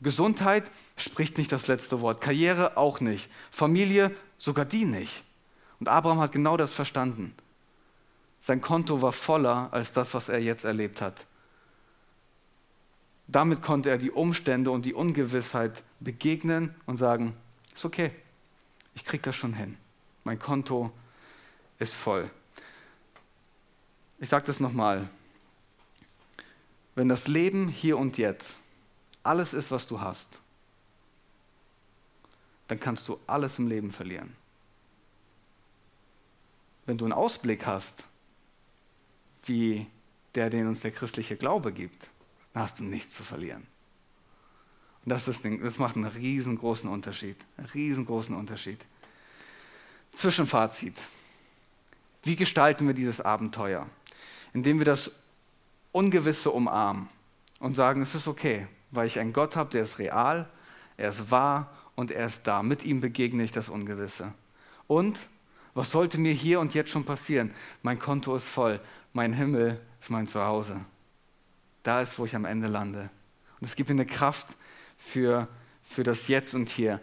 Gesundheit 0.00 0.64
spricht 0.96 1.38
nicht 1.38 1.52
das 1.52 1.68
letzte 1.68 2.00
Wort, 2.00 2.20
Karriere 2.20 2.76
auch 2.76 3.00
nicht, 3.00 3.30
Familie 3.52 4.14
sogar 4.36 4.64
die 4.64 4.84
nicht. 4.84 5.22
Und 5.78 5.88
Abraham 5.88 6.18
hat 6.18 6.32
genau 6.32 6.56
das 6.56 6.72
verstanden. 6.72 7.32
Sein 8.42 8.60
Konto 8.60 9.00
war 9.00 9.12
voller 9.12 9.72
als 9.72 9.92
das, 9.92 10.14
was 10.14 10.28
er 10.28 10.40
jetzt 10.40 10.64
erlebt 10.64 11.00
hat. 11.00 11.26
Damit 13.28 13.62
konnte 13.62 13.88
er 13.88 13.98
die 13.98 14.10
Umstände 14.10 14.72
und 14.72 14.84
die 14.84 14.94
Ungewissheit 14.94 15.84
begegnen 16.00 16.74
und 16.84 16.96
sagen, 16.96 17.36
ist 17.72 17.84
okay, 17.84 18.10
ich 18.94 19.04
kriege 19.04 19.22
das 19.22 19.36
schon 19.36 19.54
hin. 19.54 19.78
Mein 20.24 20.40
Konto 20.40 20.92
ist 21.78 21.94
voll. 21.94 22.28
Ich 24.18 24.28
sage 24.28 24.44
das 24.46 24.58
nochmal. 24.58 25.08
Wenn 26.96 27.08
das 27.08 27.28
Leben 27.28 27.68
hier 27.68 27.96
und 27.96 28.18
jetzt 28.18 28.56
alles 29.22 29.54
ist, 29.54 29.70
was 29.70 29.86
du 29.86 30.00
hast, 30.00 30.40
dann 32.66 32.80
kannst 32.80 33.08
du 33.08 33.20
alles 33.28 33.60
im 33.60 33.68
Leben 33.68 33.92
verlieren. 33.92 34.36
Wenn 36.86 36.98
du 36.98 37.04
einen 37.04 37.12
Ausblick 37.12 37.66
hast, 37.66 38.04
wie 39.44 39.86
der, 40.34 40.50
den 40.50 40.66
uns 40.66 40.80
der 40.80 40.92
christliche 40.92 41.36
Glaube 41.36 41.72
gibt, 41.72 42.08
dann 42.52 42.62
hast 42.62 42.80
du 42.80 42.84
nichts 42.84 43.14
zu 43.14 43.22
verlieren. 43.22 43.66
Und 45.04 45.10
das, 45.10 45.26
ist, 45.28 45.44
das 45.44 45.78
macht 45.78 45.96
einen 45.96 46.06
riesengroßen 46.06 46.88
Unterschied. 46.88 47.36
Einen 47.56 47.66
riesengroßen 47.66 48.34
Unterschied. 48.36 48.78
Zwischenfazit. 50.14 50.94
Wie 52.22 52.36
gestalten 52.36 52.86
wir 52.86 52.94
dieses 52.94 53.20
Abenteuer? 53.20 53.88
Indem 54.52 54.78
wir 54.78 54.84
das 54.84 55.10
Ungewisse 55.90 56.50
umarmen 56.50 57.08
und 57.58 57.74
sagen, 57.74 58.02
es 58.02 58.14
ist 58.14 58.28
okay, 58.28 58.66
weil 58.90 59.06
ich 59.06 59.18
einen 59.18 59.32
Gott 59.32 59.56
habe, 59.56 59.70
der 59.70 59.82
ist 59.82 59.98
real, 59.98 60.48
er 60.96 61.08
ist 61.08 61.30
wahr 61.30 61.70
und 61.96 62.10
er 62.10 62.26
ist 62.26 62.46
da. 62.46 62.62
Mit 62.62 62.84
ihm 62.84 63.00
begegne 63.00 63.42
ich 63.42 63.52
das 63.52 63.68
Ungewisse. 63.68 64.32
Und 64.86 65.26
was 65.74 65.90
sollte 65.90 66.18
mir 66.18 66.32
hier 66.32 66.60
und 66.60 66.74
jetzt 66.74 66.90
schon 66.90 67.04
passieren? 67.04 67.52
Mein 67.82 67.98
Konto 67.98 68.36
ist 68.36 68.46
voll, 68.46 68.78
mein 69.12 69.32
Himmel 69.32 69.80
ist 70.00 70.10
mein 70.10 70.26
Zuhause. 70.26 70.80
Da 71.82 72.02
ist, 72.02 72.18
wo 72.18 72.24
ich 72.24 72.34
am 72.36 72.44
Ende 72.44 72.68
lande. 72.68 73.10
Und 73.60 73.66
es 73.66 73.76
gibt 73.76 73.88
mir 73.88 73.94
eine 73.94 74.06
Kraft 74.06 74.56
für, 74.96 75.48
für 75.82 76.04
das 76.04 76.28
Jetzt 76.28 76.54
und 76.54 76.70
Hier. 76.70 77.00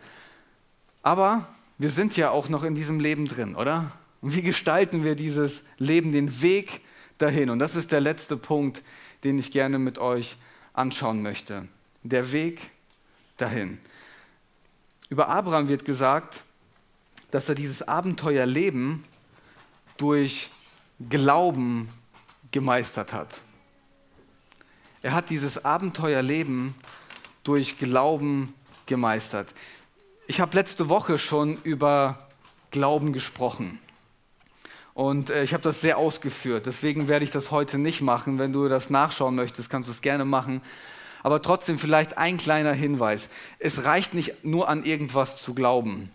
Aber 1.04 1.48
wir 1.78 1.92
sind 1.92 2.18
ja 2.18 2.30
auch 2.32 2.50
noch 2.50 2.64
in 2.64 2.76
diesem 2.76 3.00
Leben 3.00 3.26
drin, 3.26 3.56
oder? 3.56 3.92
Und 4.22 4.36
wie 4.36 4.42
gestalten 4.42 5.04
wir 5.04 5.16
dieses 5.16 5.64
Leben, 5.78 6.12
den 6.12 6.42
Weg 6.42 6.82
dahin? 7.18 7.50
Und 7.50 7.60
das 7.60 7.76
ist 7.76 7.92
der 7.92 8.02
letzte 8.02 8.36
Punkt, 8.36 8.84
den 9.24 9.40
ich 9.40 9.52
gerne 9.52 9.80
mit 9.80 9.98
euch 9.98 10.38
anschauen 10.74 11.22
möchte. 11.22 11.68
Der 12.04 12.32
Weg 12.32 12.72
dahin. 13.38 13.80
Über 15.10 15.30
Abraham 15.30 15.68
wird 15.70 15.86
gesagt, 15.86 16.42
dass 17.32 17.48
er 17.50 17.56
dieses 17.56 17.88
Abenteuerleben 17.88 19.04
durch 19.98 20.50
Glauben 21.10 21.90
gemeistert 22.52 23.14
hat. 23.14 23.42
Er 25.02 25.14
hat 25.14 25.30
dieses 25.30 25.64
Abenteuerleben 25.64 26.76
durch 27.44 27.78
Glauben 27.78 28.54
gemeistert. 28.86 29.54
Ich 30.28 30.42
habe 30.42 30.56
letzte 30.56 30.90
Woche 30.90 31.18
schon 31.18 31.58
über 31.64 32.28
Glauben 32.72 33.14
gesprochen. 33.14 33.80
Und 34.94 35.30
äh, 35.30 35.44
ich 35.44 35.54
habe 35.54 35.64
das 35.64 35.80
sehr 35.80 35.98
ausgeführt. 35.98 36.66
Deswegen 36.66 37.08
werde 37.08 37.24
ich 37.24 37.32
das 37.32 37.52
heute 37.52 37.78
nicht 37.78 38.02
machen. 38.02 38.38
Wenn 38.38 38.52
du 38.52 38.68
das 38.68 38.90
nachschauen 38.90 39.36
möchtest, 39.36 39.70
kannst 39.70 39.88
du 39.88 39.94
es 39.94 40.02
gerne 40.02 40.26
machen. 40.26 40.62
Aber 41.24 41.42
trotzdem 41.42 41.80
vielleicht 41.80 42.18
ein 42.18 42.38
kleiner 42.38 42.74
Hinweis. 42.74 43.30
Es 43.60 43.86
reicht 43.86 44.14
nicht 44.14 44.44
nur 44.44 44.68
an 44.68 44.84
irgendwas 44.84 45.42
zu 45.42 45.54
glauben. 45.54 46.12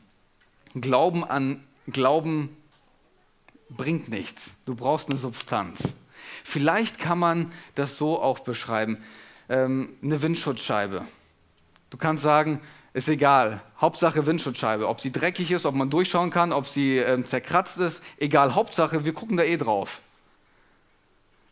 Glauben 0.75 1.25
an 1.25 1.65
Glauben 1.87 2.55
bringt 3.71 4.09
nichts. 4.09 4.51
Du 4.67 4.75
brauchst 4.75 5.09
eine 5.09 5.19
Substanz. 5.19 5.95
Vielleicht 6.45 6.99
kann 6.99 7.19
man 7.19 7.51
das 7.75 7.97
so 7.97 8.21
auch 8.23 8.41
beschreiben. 8.41 8.99
Ähm, 9.49 9.89
eine 10.03 10.23
Windschutzscheibe. 10.23 11.07
Du 11.91 11.97
kannst 11.97 12.23
sagen, 12.23 12.61
ist 12.93 13.09
egal. 13.09 13.61
Hauptsache 13.81 14.27
Windschutzscheibe. 14.27 14.87
Ob 14.87 15.01
sie 15.01 15.11
dreckig 15.11 15.51
ist, 15.51 15.67
ob 15.67 15.75
man 15.75 15.91
durchschauen 15.91 16.31
kann, 16.31 16.53
ob 16.53 16.67
sie 16.67 16.99
ähm, 16.99 17.27
zerkratzt 17.27 17.79
ist, 17.79 18.03
egal. 18.19 18.55
Hauptsache, 18.55 19.05
wir 19.05 19.15
gucken 19.15 19.37
da 19.37 19.43
eh 19.43 19.57
drauf. 19.57 20.01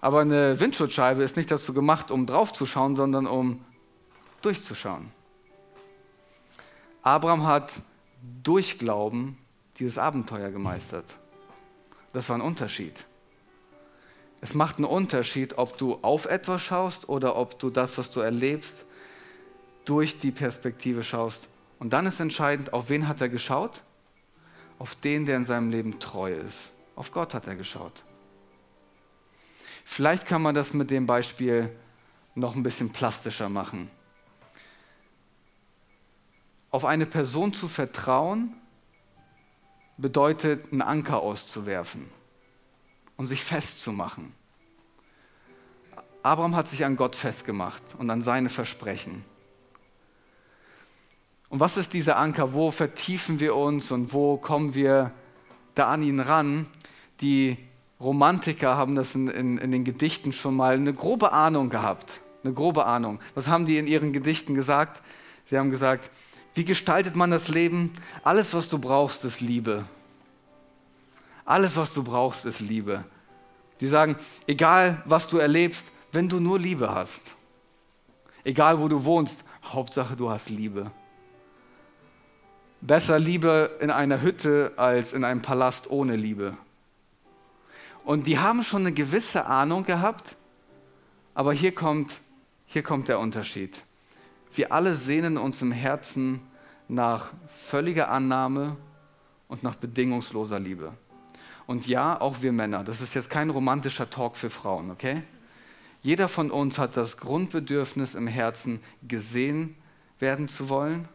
Aber 0.00 0.20
eine 0.20 0.60
Windschutzscheibe 0.60 1.22
ist 1.22 1.36
nicht 1.36 1.50
dazu 1.50 1.72
gemacht, 1.72 2.10
um 2.10 2.26
draufzuschauen, 2.26 2.94
sondern 2.94 3.26
um 3.26 3.64
durchzuschauen. 4.42 5.10
Abraham 7.02 7.46
hat 7.46 7.72
durch 8.42 8.78
Glauben 8.78 9.38
dieses 9.78 9.98
Abenteuer 9.98 10.50
gemeistert. 10.50 11.06
Das 12.12 12.28
war 12.28 12.36
ein 12.36 12.42
Unterschied. 12.42 13.04
Es 14.42 14.54
macht 14.54 14.78
einen 14.78 14.86
Unterschied, 14.86 15.56
ob 15.56 15.78
du 15.78 16.00
auf 16.02 16.26
etwas 16.26 16.62
schaust 16.62 17.08
oder 17.08 17.36
ob 17.36 17.60
du 17.60 17.70
das, 17.70 17.96
was 17.96 18.10
du 18.10 18.18
erlebst, 18.18 18.84
durch 19.84 20.18
die 20.18 20.32
Perspektive 20.32 21.04
schaust. 21.04 21.48
Und 21.78 21.92
dann 21.92 22.06
ist 22.06 22.18
entscheidend, 22.18 22.72
auf 22.72 22.88
wen 22.88 23.06
hat 23.06 23.20
er 23.20 23.28
geschaut? 23.28 23.82
Auf 24.80 24.96
den, 24.96 25.26
der 25.26 25.36
in 25.36 25.44
seinem 25.44 25.70
Leben 25.70 26.00
treu 26.00 26.32
ist. 26.32 26.72
Auf 26.96 27.12
Gott 27.12 27.34
hat 27.34 27.46
er 27.46 27.54
geschaut. 27.54 28.02
Vielleicht 29.84 30.26
kann 30.26 30.42
man 30.42 30.56
das 30.56 30.74
mit 30.74 30.90
dem 30.90 31.06
Beispiel 31.06 31.70
noch 32.34 32.56
ein 32.56 32.64
bisschen 32.64 32.90
plastischer 32.90 33.48
machen. 33.48 33.90
Auf 36.72 36.84
eine 36.84 37.06
Person 37.06 37.54
zu 37.54 37.68
vertrauen 37.68 38.54
bedeutet, 39.98 40.72
einen 40.72 40.82
Anker 40.82 41.20
auszuwerfen 41.20 42.21
und 43.16 43.26
sich 43.26 43.42
festzumachen. 43.44 44.32
Abraham 46.22 46.54
hat 46.54 46.68
sich 46.68 46.84
an 46.84 46.96
Gott 46.96 47.16
festgemacht 47.16 47.82
und 47.98 48.08
an 48.10 48.22
seine 48.22 48.48
Versprechen. 48.48 49.24
Und 51.48 51.60
was 51.60 51.76
ist 51.76 51.92
dieser 51.92 52.16
Anker? 52.16 52.54
Wo 52.54 52.70
vertiefen 52.70 53.40
wir 53.40 53.56
uns 53.56 53.90
und 53.90 54.12
wo 54.12 54.36
kommen 54.36 54.74
wir 54.74 55.10
da 55.74 55.90
an 55.90 56.02
ihn 56.02 56.20
ran? 56.20 56.66
Die 57.20 57.58
Romantiker 58.00 58.76
haben 58.76 58.94
das 58.94 59.14
in, 59.14 59.28
in, 59.28 59.58
in, 59.58 59.70
den 59.70 59.84
Gedichten 59.84 60.32
schon 60.32 60.56
mal 60.56 60.74
eine 60.74 60.94
grobe 60.94 61.32
Ahnung 61.32 61.70
gehabt. 61.70 62.20
Eine 62.42 62.54
grobe 62.54 62.86
Ahnung. 62.86 63.20
Was 63.34 63.48
haben 63.48 63.66
die 63.66 63.78
in 63.78 63.86
ihren 63.86 64.12
Gedichten 64.12 64.54
gesagt? 64.54 65.02
Sie 65.44 65.58
haben 65.58 65.70
gesagt, 65.70 66.10
wie 66.54 66.64
gestaltet 66.64 67.16
man 67.16 67.30
das 67.30 67.48
Leben? 67.48 67.92
Alles, 68.24 68.54
was 68.54 68.68
du 68.68 68.78
brauchst, 68.78 69.24
ist 69.24 69.40
Liebe. 69.40 69.84
Alles, 71.44 71.76
was 71.76 71.92
du 71.92 72.02
brauchst, 72.02 72.44
ist 72.46 72.60
Liebe. 72.60 73.04
Sie 73.78 73.88
sagen, 73.88 74.16
egal 74.46 75.02
was 75.06 75.26
du 75.26 75.38
erlebst, 75.38 75.90
wenn 76.12 76.28
du 76.28 76.38
nur 76.38 76.58
Liebe 76.58 76.94
hast. 76.94 77.34
Egal 78.44 78.78
wo 78.78 78.88
du 78.88 79.04
wohnst, 79.04 79.44
Hauptsache 79.64 80.16
du 80.16 80.30
hast 80.30 80.50
Liebe. 80.50 80.90
Besser 82.80 83.18
Liebe 83.18 83.78
in 83.80 83.90
einer 83.90 84.20
Hütte 84.20 84.72
als 84.76 85.12
in 85.12 85.24
einem 85.24 85.42
Palast 85.42 85.90
ohne 85.90 86.16
Liebe. 86.16 86.56
Und 88.04 88.26
die 88.26 88.38
haben 88.38 88.62
schon 88.62 88.82
eine 88.82 88.92
gewisse 88.92 89.46
Ahnung 89.46 89.84
gehabt, 89.84 90.36
aber 91.34 91.52
hier 91.52 91.72
kommt, 91.72 92.20
hier 92.66 92.82
kommt 92.82 93.08
der 93.08 93.20
Unterschied. 93.20 93.82
Wir 94.54 94.72
alle 94.72 94.96
sehnen 94.96 95.38
uns 95.38 95.62
im 95.62 95.72
Herzen 95.72 96.40
nach 96.88 97.32
völliger 97.46 98.10
Annahme 98.10 98.76
und 99.48 99.62
nach 99.62 99.76
bedingungsloser 99.76 100.58
Liebe. 100.58 100.92
Und 101.66 101.86
ja, 101.86 102.20
auch 102.20 102.42
wir 102.42 102.52
Männer, 102.52 102.84
das 102.84 103.00
ist 103.00 103.14
jetzt 103.14 103.30
kein 103.30 103.50
romantischer 103.50 104.10
Talk 104.10 104.36
für 104.36 104.50
Frauen, 104.50 104.90
okay? 104.90 105.22
Jeder 106.02 106.28
von 106.28 106.50
uns 106.50 106.78
hat 106.78 106.96
das 106.96 107.16
Grundbedürfnis 107.16 108.14
im 108.14 108.26
Herzen, 108.26 108.80
gesehen 109.06 109.76
werden 110.18 110.48
zu 110.48 110.68
wollen, 110.68 111.08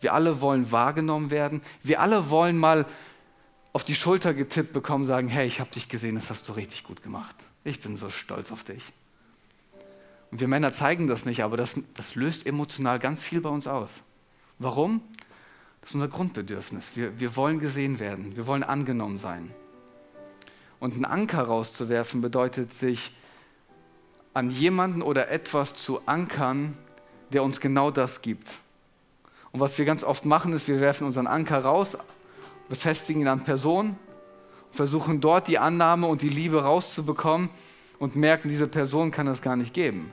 Wir 0.00 0.12
alle 0.12 0.40
wollen 0.40 0.70
wahrgenommen 0.72 1.30
werden. 1.30 1.62
Wir 1.82 2.00
alle 2.00 2.30
wollen 2.30 2.58
mal 2.58 2.86
auf 3.72 3.84
die 3.84 3.94
Schulter 3.94 4.34
getippt 4.34 4.72
bekommen, 4.72 5.04
sagen, 5.04 5.28
hey, 5.28 5.46
ich 5.46 5.60
habe 5.60 5.70
dich 5.70 5.88
gesehen, 5.88 6.14
das 6.14 6.30
hast 6.30 6.48
du 6.48 6.52
richtig 6.52 6.84
gut 6.84 7.02
gemacht. 7.02 7.34
Ich 7.64 7.80
bin 7.80 7.96
so 7.96 8.10
stolz 8.10 8.52
auf 8.52 8.64
dich. 8.64 8.92
Und 10.30 10.40
wir 10.40 10.48
Männer 10.48 10.72
zeigen 10.72 11.06
das 11.06 11.24
nicht, 11.24 11.42
aber 11.42 11.56
das, 11.56 11.74
das 11.94 12.14
löst 12.14 12.46
emotional 12.46 12.98
ganz 12.98 13.22
viel 13.22 13.40
bei 13.40 13.48
uns 13.48 13.66
aus. 13.66 14.02
Warum? 14.58 15.02
Das 15.86 15.92
ist 15.92 16.02
unser 16.02 16.08
Grundbedürfnis. 16.08 16.96
Wir, 16.96 17.20
wir 17.20 17.36
wollen 17.36 17.60
gesehen 17.60 18.00
werden, 18.00 18.34
wir 18.34 18.48
wollen 18.48 18.64
angenommen 18.64 19.18
sein. 19.18 19.52
Und 20.80 20.94
einen 20.94 21.04
Anker 21.04 21.44
rauszuwerfen 21.44 22.20
bedeutet, 22.20 22.72
sich 22.72 23.12
an 24.34 24.50
jemanden 24.50 25.00
oder 25.00 25.30
etwas 25.30 25.76
zu 25.76 26.00
ankern, 26.04 26.76
der 27.32 27.44
uns 27.44 27.60
genau 27.60 27.92
das 27.92 28.20
gibt. 28.20 28.48
Und 29.52 29.60
was 29.60 29.78
wir 29.78 29.84
ganz 29.84 30.02
oft 30.02 30.24
machen, 30.24 30.52
ist, 30.54 30.66
wir 30.66 30.80
werfen 30.80 31.06
unseren 31.06 31.28
Anker 31.28 31.60
raus, 31.60 31.96
befestigen 32.68 33.22
ihn 33.22 33.28
an 33.28 33.44
Personen, 33.44 33.96
versuchen 34.72 35.20
dort 35.20 35.46
die 35.46 35.60
Annahme 35.60 36.08
und 36.08 36.20
die 36.20 36.30
Liebe 36.30 36.64
rauszubekommen 36.64 37.48
und 38.00 38.16
merken, 38.16 38.48
diese 38.48 38.66
Person 38.66 39.12
kann 39.12 39.26
das 39.26 39.40
gar 39.40 39.54
nicht 39.54 39.72
geben. 39.72 40.10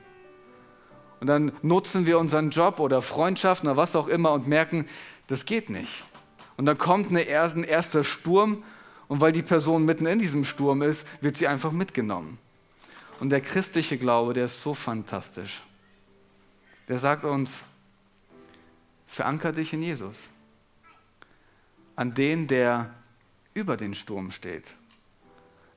Und 1.20 1.28
dann 1.28 1.54
nutzen 1.62 2.06
wir 2.06 2.20
unseren 2.20 2.50
Job 2.50 2.80
oder 2.82 3.02
Freundschaften 3.02 3.70
oder 3.70 3.78
was 3.78 3.96
auch 3.96 4.10
immer 4.10 4.34
und 4.34 4.48
merken, 4.48 4.86
das 5.28 5.46
geht 5.46 5.70
nicht. 5.70 6.04
Und 6.58 6.66
dann 6.66 6.78
kommt 6.78 7.10
eine 7.10 7.22
ein 7.22 7.64
erster 7.64 8.04
Sturm 8.04 8.64
und 9.08 9.22
weil 9.22 9.32
die 9.32 9.42
Person 9.42 9.86
mitten 9.86 10.06
in 10.06 10.20
diesem 10.20 10.46
Sturm 10.46 10.82
ist, 10.82 11.06
wird 11.22 11.38
sie 11.38 11.48
einfach 11.48 11.72
mitgenommen. 11.72 12.38
Und 13.20 13.30
der 13.30 13.42
christliche 13.42 13.98
Glaube, 13.98 14.34
der 14.34 14.46
ist 14.46 14.62
so 14.62 14.74
fantastisch. 14.74 15.62
Der 16.88 17.00
sagt 17.00 17.26
uns, 17.26 17.60
verankere 19.08 19.54
dich 19.54 19.74
in 19.74 19.84
Jesus 19.84 20.30
an 21.96 22.14
den, 22.14 22.48
der 22.48 22.94
über 23.54 23.78
den 23.78 23.94
Sturm 23.94 24.32
steht, 24.32 24.74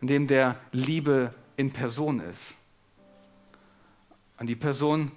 an 0.01 0.09
dem 0.09 0.27
der 0.27 0.57
Liebe 0.73 1.35
in 1.57 1.73
Person 1.73 2.21
ist, 2.21 2.55
an 4.37 4.47
die 4.47 4.57
Person, 4.57 5.13